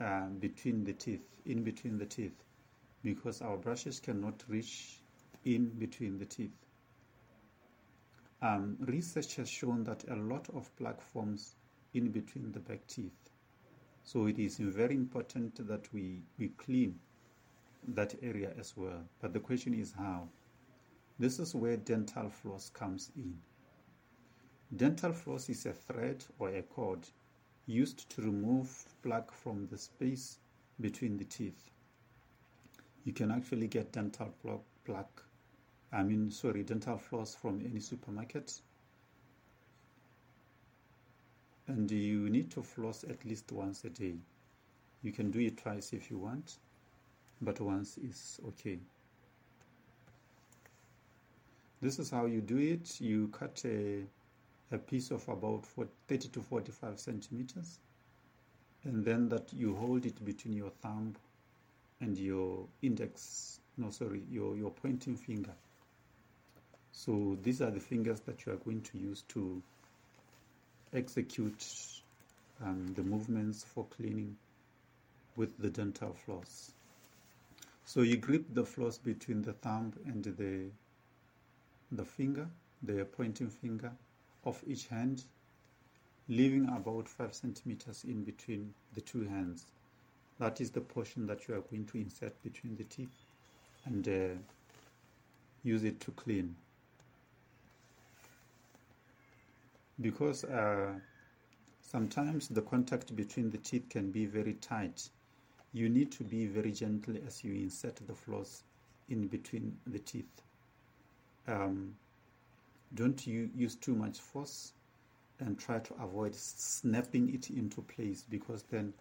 uh, 0.00 0.26
between 0.40 0.82
the 0.82 0.94
teeth, 0.94 1.28
in 1.44 1.62
between 1.62 1.96
the 1.96 2.06
teeth, 2.06 2.42
because 3.04 3.40
our 3.40 3.56
brushes 3.56 4.00
cannot 4.00 4.42
reach 4.48 4.96
in 5.44 5.68
between 5.78 6.18
the 6.18 6.26
teeth. 6.26 6.65
Um, 8.42 8.76
research 8.80 9.36
has 9.36 9.48
shown 9.48 9.84
that 9.84 10.04
a 10.08 10.16
lot 10.16 10.48
of 10.54 10.74
plaque 10.76 11.00
forms 11.00 11.54
in 11.94 12.10
between 12.10 12.52
the 12.52 12.60
back 12.60 12.86
teeth. 12.86 13.30
So 14.02 14.26
it 14.26 14.38
is 14.38 14.58
very 14.58 14.94
important 14.94 15.66
that 15.66 15.92
we, 15.92 16.22
we 16.38 16.48
clean 16.48 16.98
that 17.88 18.14
area 18.22 18.52
as 18.58 18.76
well. 18.76 19.02
But 19.20 19.32
the 19.32 19.40
question 19.40 19.74
is 19.74 19.92
how? 19.92 20.28
This 21.18 21.38
is 21.38 21.54
where 21.54 21.76
dental 21.76 22.28
floss 22.28 22.68
comes 22.68 23.10
in. 23.16 23.38
Dental 24.76 25.12
floss 25.12 25.48
is 25.48 25.64
a 25.64 25.72
thread 25.72 26.24
or 26.38 26.50
a 26.50 26.62
cord 26.62 27.08
used 27.66 28.08
to 28.10 28.22
remove 28.22 28.84
plaque 29.02 29.32
from 29.32 29.66
the 29.68 29.78
space 29.78 30.38
between 30.80 31.16
the 31.16 31.24
teeth. 31.24 31.70
You 33.04 33.12
can 33.12 33.30
actually 33.30 33.68
get 33.68 33.92
dental 33.92 34.34
plaque, 34.84 35.22
I 35.92 36.02
mean, 36.02 36.30
sorry, 36.30 36.62
dental 36.62 36.98
floss 36.98 37.34
from 37.34 37.60
any 37.64 37.80
supermarket. 37.80 38.60
And 41.68 41.90
you 41.90 42.28
need 42.30 42.50
to 42.52 42.62
floss 42.62 43.04
at 43.04 43.24
least 43.24 43.50
once 43.52 43.84
a 43.84 43.90
day. 43.90 44.14
You 45.02 45.12
can 45.12 45.30
do 45.30 45.40
it 45.40 45.58
twice 45.58 45.92
if 45.92 46.10
you 46.10 46.18
want, 46.18 46.58
but 47.40 47.60
once 47.60 47.98
is 47.98 48.40
okay. 48.48 48.78
This 51.80 51.98
is 51.98 52.10
how 52.10 52.26
you 52.26 52.40
do 52.40 52.58
it. 52.58 53.00
You 53.00 53.28
cut 53.28 53.62
a 53.64 54.04
a 54.72 54.78
piece 54.78 55.12
of 55.12 55.28
about 55.28 55.64
30 56.08 56.28
to 56.28 56.42
45 56.42 56.98
centimeters 56.98 57.78
and 58.82 59.04
then 59.04 59.28
that 59.28 59.52
you 59.52 59.76
hold 59.76 60.04
it 60.04 60.24
between 60.24 60.54
your 60.54 60.70
thumb 60.82 61.14
and 62.00 62.18
your 62.18 62.66
index 62.82 63.60
no, 63.78 63.90
sorry, 63.90 64.22
your, 64.30 64.56
your 64.56 64.70
pointing 64.70 65.16
finger. 65.16 65.52
So 66.98 67.36
these 67.42 67.60
are 67.60 67.70
the 67.70 67.78
fingers 67.78 68.20
that 68.20 68.46
you 68.46 68.52
are 68.54 68.56
going 68.56 68.80
to 68.80 68.98
use 68.98 69.22
to 69.28 69.62
execute 70.94 71.62
um, 72.64 72.94
the 72.96 73.02
movements 73.02 73.62
for 73.62 73.84
cleaning 73.84 74.34
with 75.36 75.58
the 75.58 75.68
dental 75.68 76.14
floss. 76.24 76.72
So 77.84 78.00
you 78.00 78.16
grip 78.16 78.46
the 78.54 78.64
floss 78.64 78.96
between 78.96 79.42
the 79.42 79.52
thumb 79.52 79.92
and 80.06 80.24
the 80.24 80.70
the 81.92 82.04
finger, 82.04 82.48
the 82.82 83.04
pointing 83.04 83.50
finger 83.50 83.92
of 84.44 84.60
each 84.66 84.86
hand, 84.86 85.22
leaving 86.28 86.66
about 86.66 87.08
five 87.08 87.34
centimeters 87.34 88.04
in 88.04 88.24
between 88.24 88.72
the 88.94 89.02
two 89.02 89.24
hands. 89.24 89.66
That 90.38 90.62
is 90.62 90.70
the 90.70 90.80
portion 90.80 91.26
that 91.26 91.46
you 91.46 91.56
are 91.56 91.60
going 91.60 91.84
to 91.88 91.98
insert 91.98 92.42
between 92.42 92.76
the 92.76 92.84
teeth 92.84 93.22
and 93.84 94.08
uh, 94.08 94.38
use 95.62 95.84
it 95.84 96.00
to 96.00 96.10
clean. 96.12 96.56
Because 100.00 100.44
uh, 100.44 100.94
sometimes 101.80 102.48
the 102.48 102.62
contact 102.62 103.16
between 103.16 103.50
the 103.50 103.58
teeth 103.58 103.88
can 103.88 104.10
be 104.10 104.26
very 104.26 104.54
tight, 104.54 105.08
you 105.72 105.88
need 105.88 106.12
to 106.12 106.24
be 106.24 106.46
very 106.46 106.72
gentle 106.72 107.16
as 107.26 107.42
you 107.42 107.54
insert 107.54 107.96
the 108.06 108.14
floss 108.14 108.62
in 109.08 109.26
between 109.26 109.76
the 109.86 109.98
teeth. 109.98 110.42
Um, 111.48 111.94
don't 112.94 113.26
you 113.26 113.50
use 113.54 113.76
too 113.76 113.94
much 113.94 114.18
force 114.18 114.72
and 115.40 115.58
try 115.58 115.78
to 115.78 115.94
avoid 116.02 116.34
snapping 116.34 117.34
it 117.34 117.50
into 117.50 117.82
place 117.82 118.24
because 118.28 118.62
then 118.64 118.92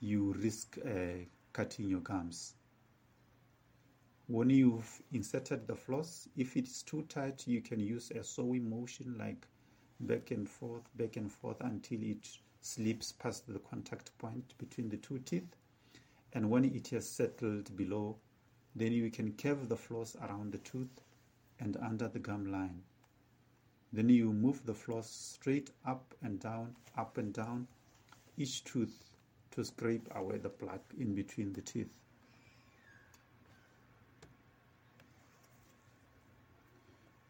you 0.00 0.34
risk 0.38 0.78
uh, 0.84 1.24
cutting 1.52 1.88
your 1.88 2.00
gums. 2.00 2.54
When 4.26 4.50
you've 4.50 5.02
inserted 5.12 5.66
the 5.66 5.76
floss, 5.76 6.28
if 6.36 6.56
it's 6.56 6.82
too 6.82 7.02
tight, 7.08 7.46
you 7.46 7.60
can 7.60 7.80
use 7.80 8.10
a 8.10 8.24
sewing 8.24 8.68
motion 8.68 9.16
like 9.18 9.46
back 10.00 10.30
and 10.30 10.48
forth, 10.48 10.82
back 10.96 11.16
and 11.16 11.30
forth 11.30 11.60
until 11.60 12.02
it 12.02 12.28
slips 12.60 13.12
past 13.12 13.46
the 13.46 13.58
contact 13.58 14.16
point 14.18 14.54
between 14.58 14.88
the 14.88 14.96
two 14.96 15.18
teeth. 15.20 15.56
And 16.32 16.50
when 16.50 16.64
it 16.64 16.88
has 16.88 17.08
settled 17.08 17.76
below, 17.76 18.16
then 18.74 18.92
you 18.92 19.10
can 19.10 19.32
curve 19.32 19.68
the 19.68 19.76
floss 19.76 20.16
around 20.16 20.52
the 20.52 20.58
tooth 20.58 21.00
and 21.60 21.76
under 21.76 22.08
the 22.08 22.18
gum 22.18 22.50
line. 22.50 22.82
Then 23.92 24.08
you 24.08 24.32
move 24.32 24.66
the 24.66 24.74
floss 24.74 25.08
straight 25.08 25.70
up 25.86 26.14
and 26.22 26.40
down, 26.40 26.74
up 26.96 27.16
and 27.18 27.32
down 27.32 27.68
each 28.36 28.64
tooth 28.64 29.14
to 29.52 29.64
scrape 29.64 30.08
away 30.16 30.38
the 30.38 30.48
plaque 30.48 30.92
in 30.98 31.14
between 31.14 31.52
the 31.52 31.60
teeth. 31.62 31.92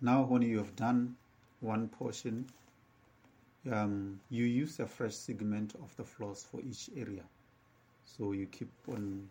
Now, 0.01 0.23
when 0.23 0.43
you 0.43 0.59
have 0.59 0.75
done 0.77 1.17
one 1.65 1.89
portion, 1.89 2.47
um, 3.73 4.21
you 4.29 4.45
use 4.45 4.79
a 4.81 4.87
fresh 4.87 5.15
segment 5.15 5.75
of 5.83 5.97
the 5.97 6.05
floss 6.05 6.45
for 6.45 6.61
each 6.61 6.91
area. 6.95 7.25
So 8.05 8.33
you 8.33 8.47
keep 8.47 8.71
on 8.89 9.27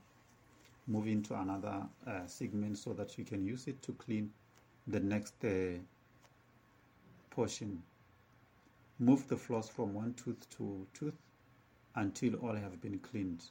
moving 0.88 1.22
to 1.24 1.40
another 1.40 1.84
uh, 2.08 2.26
segment 2.26 2.78
so 2.80 2.94
that 2.94 3.18
you 3.18 3.24
can 3.24 3.46
use 3.46 3.68
it 3.68 3.82
to 3.84 3.94
clean 3.94 4.32
the 4.88 5.00
next 5.00 5.36
uh, 5.46 5.78
portion. 7.30 7.84
Move 9.00 9.28
the 9.28 9.38
floss 9.38 9.70
from 9.70 9.94
one 9.94 10.14
tooth 10.16 10.50
to 10.58 10.88
tooth 10.94 11.14
until 11.96 12.36
all 12.38 12.56
have 12.56 12.82
been 12.82 12.98
cleaned. 13.00 13.44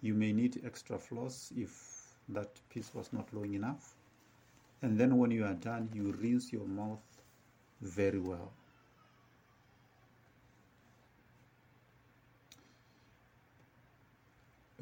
You 0.00 0.14
may 0.14 0.32
need 0.32 0.62
extra 0.64 0.98
floss 0.98 1.52
if 1.56 2.14
that 2.28 2.50
piece 2.70 2.94
was 2.94 3.12
not 3.12 3.32
long 3.34 3.52
enough. 3.54 3.94
And 4.82 4.98
then 4.98 5.18
when 5.18 5.30
you 5.30 5.44
are 5.44 5.54
done, 5.54 5.88
you 5.92 6.12
rinse 6.20 6.52
your 6.52 6.66
mouth 6.66 7.00
very 7.84 8.18
well. 8.18 8.52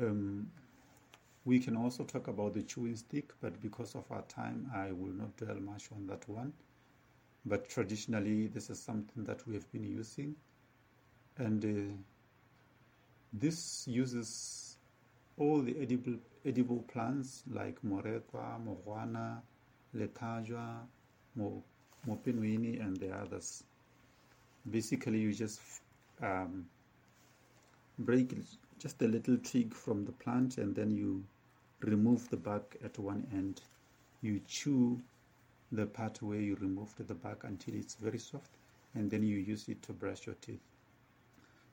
Um, 0.01 0.51
we 1.45 1.59
can 1.59 1.77
also 1.77 2.05
talk 2.05 2.29
about 2.29 2.55
the 2.55 2.63
chewing 2.63 2.97
stick, 2.97 3.33
but 3.41 3.61
because 3.61 3.95
of 3.95 4.05
our 4.11 4.23
time, 4.23 4.71
I 4.75 4.93
will 4.93 5.13
not 5.13 5.37
dwell 5.37 5.61
much 5.61 5.91
on 5.93 6.07
that 6.07 6.29
one. 6.29 6.53
But 7.45 7.69
traditionally, 7.69 8.47
this 8.47 8.71
is 8.71 8.81
something 8.81 9.25
that 9.25 9.47
we 9.47 9.55
have 9.55 9.71
been 9.73 9.85
using, 9.85 10.37
and 11.39 11.65
uh, 11.65 11.97
this 13.33 13.85
uses 13.89 14.77
all 15.37 15.61
the 15.61 15.77
edible 15.81 16.19
edible 16.47 16.85
plants 16.93 17.43
like 17.51 17.83
moretwa, 17.83 18.61
morwana, 18.65 19.43
letajwa, 19.97 20.87
mopenwini, 22.09 22.81
and 22.81 22.97
the 22.97 23.11
others. 23.11 23.65
Basically, 24.71 25.19
you 25.19 25.33
just 25.33 25.61
um, 26.23 26.67
break 27.99 28.35
just 28.79 29.01
a 29.03 29.07
little 29.07 29.37
twig 29.39 29.73
from 29.75 30.05
the 30.05 30.13
plant 30.13 30.59
and 30.59 30.75
then 30.75 30.91
you 30.91 31.23
remove 31.81 32.29
the 32.31 32.37
bark 32.37 32.77
at 32.85 32.99
one 32.99 33.27
end. 33.33 33.61
You 34.23 34.41
chew 34.47 35.01
the 35.71 35.87
part 35.87 36.21
where 36.23 36.41
you 36.41 36.57
removed 36.57 37.07
the 37.07 37.15
bark 37.15 37.45
until 37.45 37.75
it's 37.75 37.95
very 37.95 38.19
soft 38.19 38.51
and 38.95 39.11
then 39.11 39.23
you 39.23 39.39
use 39.39 39.69
it 39.69 39.83
to 39.83 39.93
brush 39.93 40.27
your 40.27 40.35
teeth. 40.41 40.61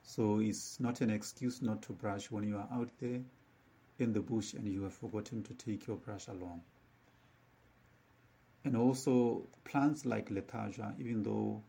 So 0.04 0.40
it's 0.40 0.80
not 0.80 1.02
an 1.02 1.10
excuse 1.10 1.62
not 1.62 1.82
to 1.84 1.94
brush 1.94 2.32
when 2.32 2.48
you 2.48 2.58
are 2.58 2.68
out 2.72 2.90
there 3.00 3.22
in 4.00 4.14
the 4.14 4.22
bush 4.22 4.54
and 4.54 4.68
you 4.68 4.84
have 4.84 4.94
forgotten 4.94 5.44
to 5.44 5.54
take 5.54 5.88
your 5.88 5.98
brush 5.98 6.28
along. 6.28 6.62
And 8.66 8.76
also 8.76 9.48
plants 9.64 10.06
like 10.06 10.30
Letargia, 10.30 10.94
even 11.00 11.24
though 11.24 11.64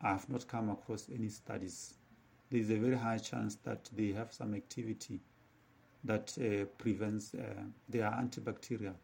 I 0.00 0.10
have 0.10 0.28
not 0.28 0.46
come 0.46 0.70
across 0.70 1.08
any 1.12 1.28
studies, 1.28 1.94
there 2.50 2.60
is 2.60 2.70
a 2.70 2.76
very 2.76 2.96
high 2.96 3.18
chance 3.18 3.56
that 3.64 3.90
they 3.94 4.12
have 4.12 4.32
some 4.32 4.54
activity 4.54 5.20
that 6.04 6.36
uh, 6.38 6.64
prevents, 6.78 7.34
uh, 7.34 7.62
they 7.88 8.00
are 8.00 8.12
antibacterial, 8.12 8.94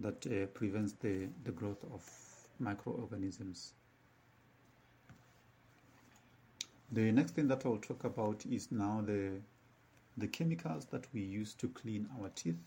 that 0.00 0.26
uh, 0.26 0.46
prevents 0.46 0.92
the, 0.94 1.28
the 1.44 1.52
growth 1.52 1.84
of 1.92 2.02
microorganisms. 2.58 3.74
The 6.92 7.12
next 7.12 7.32
thing 7.32 7.48
that 7.48 7.66
I'll 7.66 7.78
talk 7.78 8.04
about 8.04 8.46
is 8.46 8.70
now 8.70 9.02
the, 9.04 9.40
the 10.16 10.28
chemicals 10.28 10.86
that 10.86 11.06
we 11.12 11.22
use 11.22 11.54
to 11.54 11.68
clean 11.68 12.08
our 12.20 12.28
teeth. 12.30 12.58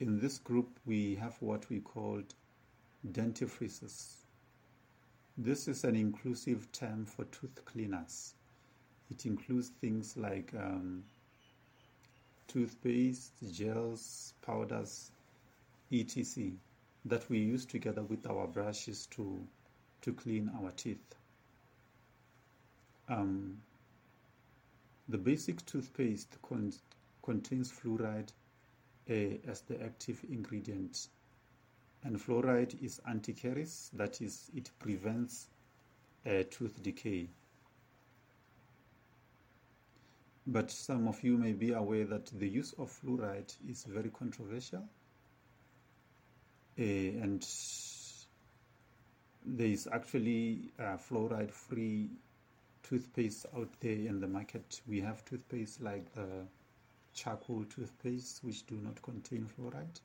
In 0.00 0.20
this 0.20 0.38
group, 0.38 0.78
we 0.86 1.16
have 1.16 1.36
what 1.40 1.68
we 1.68 1.80
called 1.80 2.34
dentifrices. 3.10 4.18
This 5.36 5.66
is 5.66 5.82
an 5.82 5.96
inclusive 5.96 6.70
term 6.70 7.04
for 7.04 7.24
tooth 7.24 7.64
cleaners. 7.64 8.34
It 9.10 9.26
includes 9.26 9.70
things 9.80 10.16
like 10.16 10.52
um, 10.56 11.02
toothpaste, 12.46 13.32
gels, 13.52 14.34
powders, 14.40 15.10
etc., 15.92 16.52
that 17.04 17.28
we 17.28 17.38
use 17.38 17.64
together 17.64 18.02
with 18.02 18.24
our 18.26 18.46
brushes 18.46 19.06
to, 19.06 19.44
to 20.02 20.12
clean 20.12 20.50
our 20.60 20.70
teeth. 20.72 21.14
Um, 23.08 23.58
the 25.08 25.18
basic 25.18 25.64
toothpaste 25.66 26.36
con- 26.42 26.72
contains 27.22 27.72
fluoride 27.72 28.30
uh, 29.10 29.50
as 29.50 29.62
the 29.62 29.82
active 29.82 30.24
ingredient. 30.30 31.08
And 32.04 32.16
fluoride 32.18 32.80
is 32.82 33.00
anticaries, 33.08 33.90
that 33.94 34.20
is, 34.20 34.50
it 34.54 34.70
prevents 34.78 35.48
uh, 36.26 36.44
tooth 36.50 36.82
decay. 36.82 37.28
But 40.46 40.70
some 40.70 41.08
of 41.08 41.22
you 41.22 41.36
may 41.36 41.52
be 41.52 41.72
aware 41.72 42.06
that 42.06 42.26
the 42.38 42.48
use 42.48 42.72
of 42.78 42.90
fluoride 42.90 43.52
is 43.68 43.84
very 43.84 44.10
controversial. 44.10 44.88
Uh, 46.78 46.82
and 46.82 47.46
there 49.44 49.66
is 49.66 49.88
actually 49.92 50.70
fluoride 50.78 51.50
free 51.50 52.08
toothpaste 52.82 53.46
out 53.56 53.68
there 53.80 53.92
in 53.92 54.20
the 54.20 54.28
market. 54.28 54.80
We 54.86 55.00
have 55.00 55.24
toothpaste 55.24 55.82
like 55.82 56.14
the 56.14 56.46
charcoal 57.18 57.64
toothpaste, 57.64 58.44
which 58.44 58.66
do 58.66 58.76
not 58.76 59.00
contain 59.02 59.46
fluoride. 59.46 60.00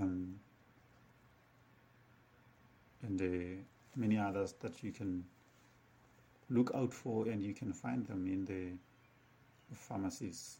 Um, 0.00 0.40
and 3.02 3.20
uh, 3.20 3.62
many 3.96 4.18
others 4.18 4.54
that 4.60 4.82
you 4.82 4.92
can 4.92 5.24
look 6.50 6.70
out 6.74 6.92
for, 6.92 7.28
and 7.28 7.42
you 7.42 7.54
can 7.54 7.72
find 7.72 8.06
them 8.06 8.26
in 8.26 8.44
the 8.44 9.76
pharmacies. 9.76 10.58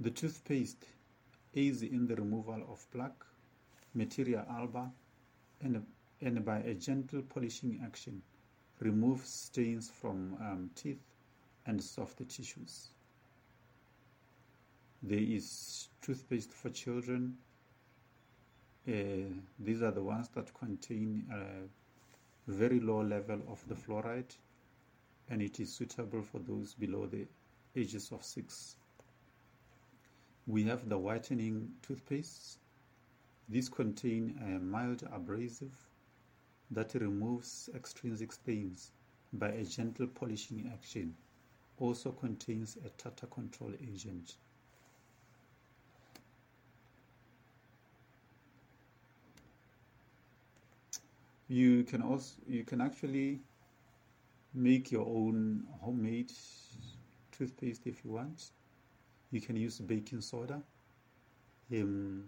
The 0.00 0.10
toothpaste 0.10 0.84
aids 1.54 1.82
in 1.82 2.06
the 2.06 2.16
removal 2.16 2.62
of 2.70 2.90
plaque, 2.92 3.24
materia 3.94 4.44
alba, 4.50 4.90
and, 5.62 5.84
and 6.20 6.44
by 6.44 6.58
a 6.58 6.74
gentle 6.74 7.22
polishing 7.22 7.80
action 7.84 8.22
removes 8.80 9.28
stains 9.28 9.90
from 9.90 10.36
um, 10.40 10.70
teeth 10.74 11.11
and 11.66 11.82
soft 11.82 12.18
tissues. 12.28 12.90
There 15.02 15.18
is 15.18 15.88
toothpaste 16.00 16.52
for 16.52 16.70
children. 16.70 17.36
Uh, 18.86 18.92
these 19.58 19.82
are 19.82 19.90
the 19.92 20.02
ones 20.02 20.28
that 20.34 20.52
contain 20.54 21.24
a 21.32 22.50
very 22.50 22.80
low 22.80 23.02
level 23.02 23.40
of 23.48 23.66
the 23.68 23.74
fluoride 23.74 24.34
and 25.30 25.40
it 25.40 25.60
is 25.60 25.72
suitable 25.72 26.22
for 26.22 26.38
those 26.40 26.74
below 26.74 27.06
the 27.06 27.26
ages 27.76 28.10
of 28.12 28.24
six. 28.24 28.76
We 30.46 30.64
have 30.64 30.88
the 30.88 30.98
whitening 30.98 31.70
toothpaste. 31.82 32.58
These 33.48 33.68
contain 33.68 34.38
a 34.42 34.58
mild 34.58 35.02
abrasive 35.12 35.74
that 36.70 36.94
removes 36.94 37.70
extrinsic 37.74 38.32
stains 38.32 38.90
by 39.32 39.48
a 39.48 39.64
gentle 39.64 40.06
polishing 40.06 40.70
action. 40.72 41.14
Also 41.82 42.12
contains 42.12 42.78
a 42.86 42.88
tartar 42.90 43.26
control 43.26 43.72
agent. 43.82 44.36
You 51.48 51.82
can 51.82 52.02
also 52.02 52.34
you 52.46 52.64
can 52.64 52.80
actually 52.80 53.40
make 54.54 54.92
your 54.92 55.06
own 55.06 55.66
homemade 55.80 56.32
toothpaste 57.32 57.86
if 57.86 58.04
you 58.04 58.12
want 58.12 58.52
you 59.32 59.40
can 59.40 59.56
use 59.56 59.78
baking 59.80 60.20
soda. 60.20 60.62
Um, 61.72 62.24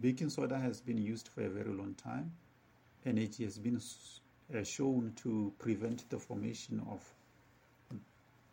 baking 0.00 0.28
soda 0.28 0.58
has 0.58 0.80
been 0.80 0.98
used 0.98 1.28
for 1.28 1.40
a 1.40 1.48
very 1.48 1.72
long 1.72 1.94
time 1.94 2.30
and 3.06 3.18
it 3.18 3.36
has 3.38 3.58
been 3.58 3.80
uh, 4.54 4.62
shown 4.62 5.12
to 5.16 5.52
prevent 5.58 6.08
the 6.10 6.18
formation 6.18 6.82
of 6.90 7.02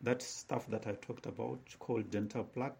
that 0.04 0.22
stuff 0.22 0.68
that 0.68 0.86
I 0.86 0.94
talked 0.94 1.26
about 1.26 1.60
called 1.80 2.12
dental 2.12 2.44
plaque 2.44 2.78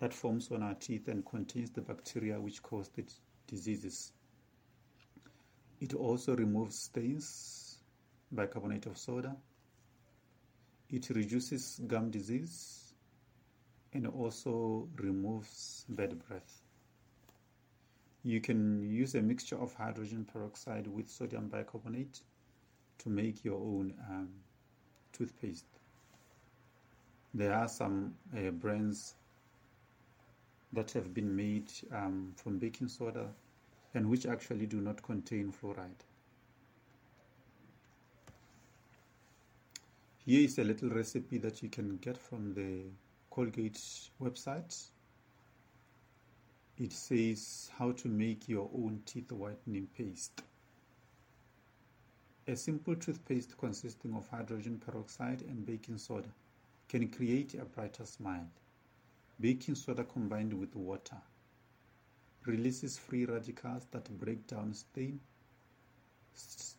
that 0.00 0.14
forms 0.14 0.50
on 0.50 0.62
our 0.62 0.74
teeth 0.74 1.08
and 1.08 1.24
contains 1.24 1.70
the 1.70 1.82
bacteria 1.82 2.40
which 2.40 2.62
cause 2.62 2.88
the 2.88 3.04
diseases. 3.46 4.12
It 5.80 5.94
also 5.94 6.34
removes 6.34 6.78
stains, 6.78 7.78
bicarbonate 8.32 8.86
of 8.86 8.96
soda. 8.96 9.36
It 10.88 11.08
reduces 11.10 11.80
gum 11.86 12.10
disease 12.10 12.94
and 13.92 14.06
also 14.06 14.88
removes 14.96 15.84
bad 15.88 16.18
breath. 16.26 16.62
You 18.22 18.40
can 18.40 18.82
use 18.82 19.14
a 19.14 19.22
mixture 19.22 19.58
of 19.60 19.74
hydrogen 19.74 20.26
peroxide 20.30 20.86
with 20.86 21.08
sodium 21.08 21.48
bicarbonate 21.48 22.20
to 22.98 23.08
make 23.08 23.44
your 23.44 23.58
own 23.58 23.94
um, 24.10 24.28
toothpaste. 25.12 25.79
There 27.32 27.54
are 27.54 27.68
some 27.68 28.14
uh, 28.36 28.50
brands 28.50 29.14
that 30.72 30.90
have 30.92 31.14
been 31.14 31.34
made 31.34 31.70
um, 31.92 32.32
from 32.36 32.58
baking 32.58 32.88
soda 32.88 33.28
and 33.94 34.08
which 34.08 34.26
actually 34.26 34.66
do 34.66 34.80
not 34.80 35.02
contain 35.02 35.52
fluoride. 35.52 36.04
Here 40.24 40.44
is 40.44 40.58
a 40.58 40.64
little 40.64 40.90
recipe 40.90 41.38
that 41.38 41.62
you 41.62 41.68
can 41.68 41.96
get 41.98 42.16
from 42.16 42.52
the 42.54 42.82
Colgate 43.30 43.80
website. 44.20 44.88
It 46.78 46.92
says 46.92 47.70
how 47.78 47.92
to 47.92 48.08
make 48.08 48.48
your 48.48 48.68
own 48.74 49.02
teeth 49.06 49.30
whitening 49.30 49.88
paste. 49.96 50.42
A 52.48 52.56
simple 52.56 52.96
toothpaste 52.96 53.56
consisting 53.56 54.14
of 54.14 54.26
hydrogen 54.28 54.80
peroxide 54.84 55.42
and 55.42 55.64
baking 55.64 55.98
soda 55.98 56.28
can 56.90 57.08
create 57.08 57.54
a 57.54 57.64
brighter 57.64 58.04
smile. 58.04 58.48
Baking 59.40 59.76
soda 59.76 60.02
combined 60.04 60.52
with 60.52 60.74
water 60.74 61.16
releases 62.46 62.98
free 62.98 63.24
radicals 63.26 63.86
that 63.92 64.18
break 64.18 64.46
down 64.46 64.74
stain 64.74 65.20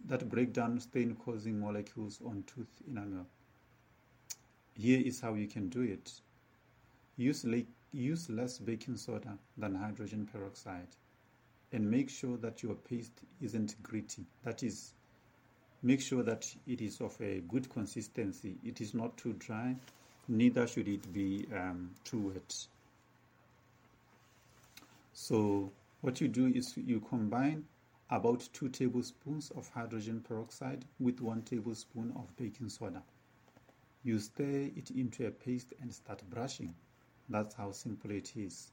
that 0.05 0.27
break 0.29 0.51
down 0.53 0.79
stain 0.79 1.15
causing 1.15 1.59
molecules 1.59 2.19
on 2.25 2.43
tooth 2.47 2.81
enamel. 2.87 3.25
Here 4.73 4.99
is 4.99 5.21
how 5.21 5.35
you 5.35 5.47
can 5.47 5.69
do 5.69 5.81
it. 5.81 6.11
Use, 7.17 7.45
use 7.91 8.29
less 8.29 8.57
baking 8.57 8.97
soda 8.97 9.37
than 9.57 9.75
hydrogen 9.75 10.27
peroxide 10.31 10.87
and 11.71 11.89
make 11.89 12.09
sure 12.09 12.37
that 12.37 12.63
your 12.63 12.75
paste 12.75 13.21
isn't 13.41 13.81
gritty. 13.83 14.25
That 14.43 14.63
is, 14.63 14.93
make 15.83 16.01
sure 16.01 16.23
that 16.23 16.53
it 16.67 16.81
is 16.81 16.99
of 16.99 17.15
a 17.21 17.41
good 17.47 17.69
consistency. 17.69 18.57
It 18.63 18.81
is 18.81 18.93
not 18.93 19.17
too 19.17 19.33
dry, 19.33 19.75
neither 20.31 20.65
should 20.65 20.87
it 20.87 21.11
be 21.11 21.45
um, 21.53 21.91
too 22.05 22.29
wet. 22.29 22.67
So, 25.13 25.71
what 26.01 26.21
you 26.21 26.29
do 26.29 26.47
is 26.47 26.77
you 26.77 27.01
combine 27.01 27.65
about 28.09 28.47
2 28.53 28.69
tablespoons 28.69 29.51
of 29.51 29.67
hydrogen 29.69 30.21
peroxide 30.21 30.85
with 30.99 31.19
1 31.19 31.41
tablespoon 31.43 32.13
of 32.15 32.35
baking 32.37 32.69
soda. 32.69 33.03
You 34.03 34.19
stir 34.19 34.71
it 34.75 34.89
into 34.91 35.27
a 35.27 35.31
paste 35.31 35.73
and 35.81 35.93
start 35.93 36.23
brushing. 36.29 36.73
That's 37.29 37.55
how 37.55 37.71
simple 37.71 38.11
it 38.11 38.33
is. 38.35 38.71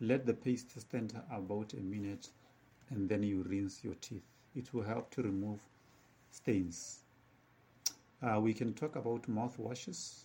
Let 0.00 0.26
the 0.26 0.34
paste 0.34 0.78
stand 0.80 1.14
about 1.30 1.74
a 1.74 1.80
minute 1.80 2.30
and 2.90 3.08
then 3.08 3.22
you 3.22 3.42
rinse 3.42 3.84
your 3.84 3.94
teeth. 4.00 4.24
It 4.54 4.72
will 4.72 4.82
help 4.82 5.10
to 5.12 5.22
remove 5.22 5.60
stains. 6.30 7.04
Uh, 8.22 8.40
we 8.40 8.54
can 8.54 8.72
talk 8.72 8.96
about 8.96 9.28
mouthwashes. 9.28 10.24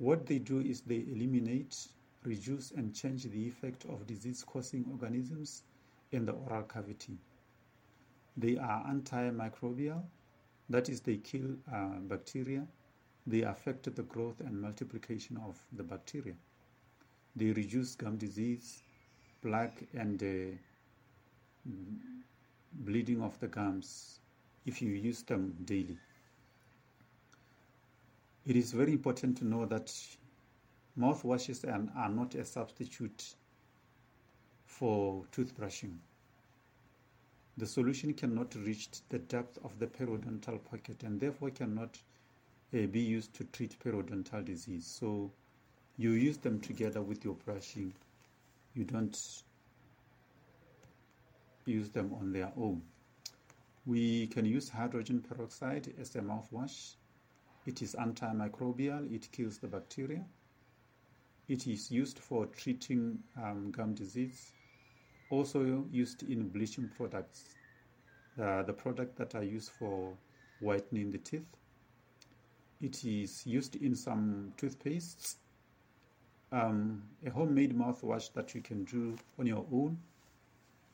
What 0.00 0.26
they 0.26 0.38
do 0.38 0.58
is 0.60 0.80
they 0.80 1.04
eliminate, 1.06 1.76
reduce, 2.24 2.72
and 2.72 2.92
change 2.92 3.22
the 3.24 3.46
effect 3.46 3.84
of 3.84 4.06
disease 4.08 4.42
causing 4.44 4.84
organisms 4.90 5.62
in 6.10 6.24
the 6.26 6.32
oral 6.32 6.64
cavity. 6.64 7.16
They 8.36 8.56
are 8.58 8.84
antimicrobial, 8.86 10.02
that 10.68 10.88
is, 10.88 11.00
they 11.00 11.18
kill 11.18 11.56
uh, 11.72 12.00
bacteria 12.08 12.66
they 13.26 13.42
affect 13.42 13.94
the 13.94 14.02
growth 14.02 14.40
and 14.40 14.60
multiplication 14.60 15.36
of 15.46 15.56
the 15.72 15.82
bacteria. 15.82 16.34
They 17.36 17.52
reduce 17.52 17.94
gum 17.94 18.16
disease, 18.16 18.82
plaque, 19.42 19.86
and 19.94 20.22
uh, 20.22 20.56
bleeding 22.72 23.22
of 23.22 23.38
the 23.40 23.46
gums 23.46 24.18
if 24.66 24.82
you 24.82 24.90
use 24.92 25.22
them 25.22 25.56
daily. 25.64 25.96
It 28.46 28.56
is 28.56 28.72
very 28.72 28.92
important 28.92 29.36
to 29.38 29.44
know 29.44 29.66
that 29.66 29.92
mouthwashes 30.98 31.64
are 31.96 32.08
not 32.08 32.34
a 32.34 32.44
substitute 32.44 33.34
for 34.64 35.24
toothbrushing. 35.32 35.98
The 37.58 37.66
solution 37.66 38.14
cannot 38.14 38.54
reach 38.54 38.88
the 39.10 39.18
depth 39.18 39.58
of 39.62 39.78
the 39.78 39.86
periodontal 39.86 40.64
pocket 40.64 41.02
and 41.02 41.20
therefore 41.20 41.50
cannot 41.50 41.98
uh, 42.72 42.86
be 42.86 43.00
used 43.00 43.34
to 43.34 43.44
treat 43.44 43.78
periodontal 43.78 44.44
disease. 44.44 44.86
So 44.86 45.30
you 45.98 46.12
use 46.12 46.38
them 46.38 46.60
together 46.60 47.02
with 47.02 47.24
your 47.24 47.34
brushing. 47.34 47.92
You 48.74 48.84
don't 48.84 49.42
use 51.66 51.90
them 51.90 52.14
on 52.18 52.32
their 52.32 52.50
own. 52.56 52.80
We 53.84 54.28
can 54.28 54.46
use 54.46 54.70
hydrogen 54.70 55.20
peroxide 55.20 55.92
as 56.00 56.14
a 56.16 56.20
mouthwash. 56.20 56.94
It 57.66 57.82
is 57.82 57.94
antimicrobial, 57.94 59.12
it 59.12 59.30
kills 59.32 59.58
the 59.58 59.68
bacteria. 59.68 60.24
It 61.48 61.66
is 61.66 61.90
used 61.90 62.18
for 62.18 62.46
treating 62.46 63.18
um, 63.36 63.70
gum 63.70 63.94
disease, 63.94 64.52
also 65.30 65.84
used 65.90 66.22
in 66.22 66.48
bleaching 66.48 66.88
products. 66.96 67.54
Uh, 68.40 68.62
the 68.62 68.72
product 68.72 69.16
that 69.16 69.34
are 69.34 69.42
used 69.42 69.70
for 69.72 70.16
whitening 70.60 71.10
the 71.10 71.18
teeth 71.18 71.56
it 72.80 73.04
is 73.04 73.46
used 73.46 73.76
in 73.76 73.94
some 73.94 74.52
toothpastes. 74.56 75.36
Um, 76.50 77.02
a 77.24 77.30
homemade 77.30 77.76
mouthwash 77.76 78.32
that 78.32 78.54
you 78.54 78.62
can 78.62 78.84
do 78.84 79.16
on 79.38 79.46
your 79.46 79.66
own. 79.70 79.98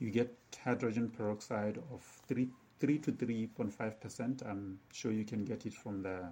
You 0.01 0.11
get 0.11 0.37
hydrogen 0.63 1.09
peroxide 1.09 1.79
of 1.93 2.03
3, 2.27 2.49
3 2.81 2.99
to 2.99 3.13
3.5%. 3.13 4.47
I'm 4.47 4.79
sure 4.93 5.13
you 5.13 5.25
can 5.25 5.45
get 5.45 5.65
it 5.65 5.73
from 5.73 6.03
the 6.03 6.29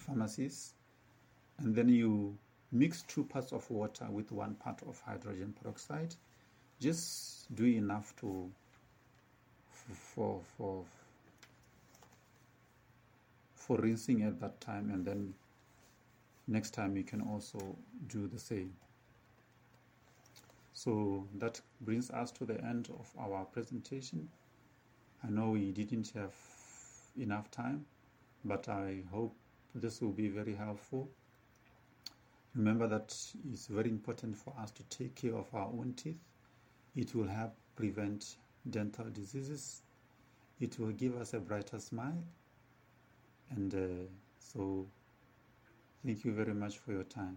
pharmacies. 0.00 0.74
And 1.58 1.74
then 1.74 1.88
you 1.88 2.36
mix 2.72 3.02
two 3.02 3.24
parts 3.24 3.52
of 3.52 3.68
water 3.70 4.06
with 4.10 4.32
one 4.32 4.54
part 4.54 4.80
of 4.82 5.00
hydrogen 5.00 5.54
peroxide. 5.60 6.14
Just 6.80 7.54
do 7.54 7.64
enough 7.64 8.14
to 8.20 8.50
for 9.94 10.40
for 10.56 10.84
for 13.54 13.76
rinsing 13.78 14.22
at 14.22 14.40
that 14.40 14.60
time 14.60 14.90
and 14.90 15.04
then 15.04 15.34
next 16.48 16.70
time 16.70 16.96
you 16.96 17.04
can 17.04 17.20
also 17.20 17.76
do 18.08 18.26
the 18.26 18.38
same 18.38 18.72
so 20.72 21.26
that 21.38 21.60
brings 21.82 22.10
us 22.10 22.30
to 22.30 22.44
the 22.44 22.60
end 22.64 22.88
of 22.98 23.08
our 23.18 23.44
presentation 23.44 24.28
I 25.22 25.28
know 25.28 25.50
we 25.50 25.70
didn't 25.72 26.10
have 26.14 26.34
enough 27.18 27.50
time 27.50 27.84
but 28.44 28.68
I 28.68 29.02
hope 29.12 29.36
this 29.74 30.00
will 30.00 30.12
be 30.12 30.28
very 30.28 30.54
helpful. 30.54 31.08
Remember 32.54 32.88
that 32.88 33.16
it's 33.52 33.66
very 33.68 33.90
important 33.90 34.36
for 34.36 34.52
us 34.60 34.70
to 34.72 34.82
take 34.84 35.14
care 35.14 35.34
of 35.34 35.46
our 35.54 35.66
own 35.66 35.94
teeth. 35.96 36.18
It 36.96 37.14
will 37.14 37.28
help 37.28 37.54
prevent 37.76 38.36
dental 38.68 39.06
diseases. 39.06 39.82
It 40.60 40.78
will 40.78 40.90
give 40.92 41.16
us 41.16 41.34
a 41.34 41.38
brighter 41.38 41.78
smile. 41.78 42.22
And 43.50 43.74
uh, 43.74 44.08
so, 44.38 44.86
thank 46.04 46.24
you 46.24 46.32
very 46.32 46.54
much 46.54 46.78
for 46.78 46.92
your 46.92 47.04
time. 47.04 47.36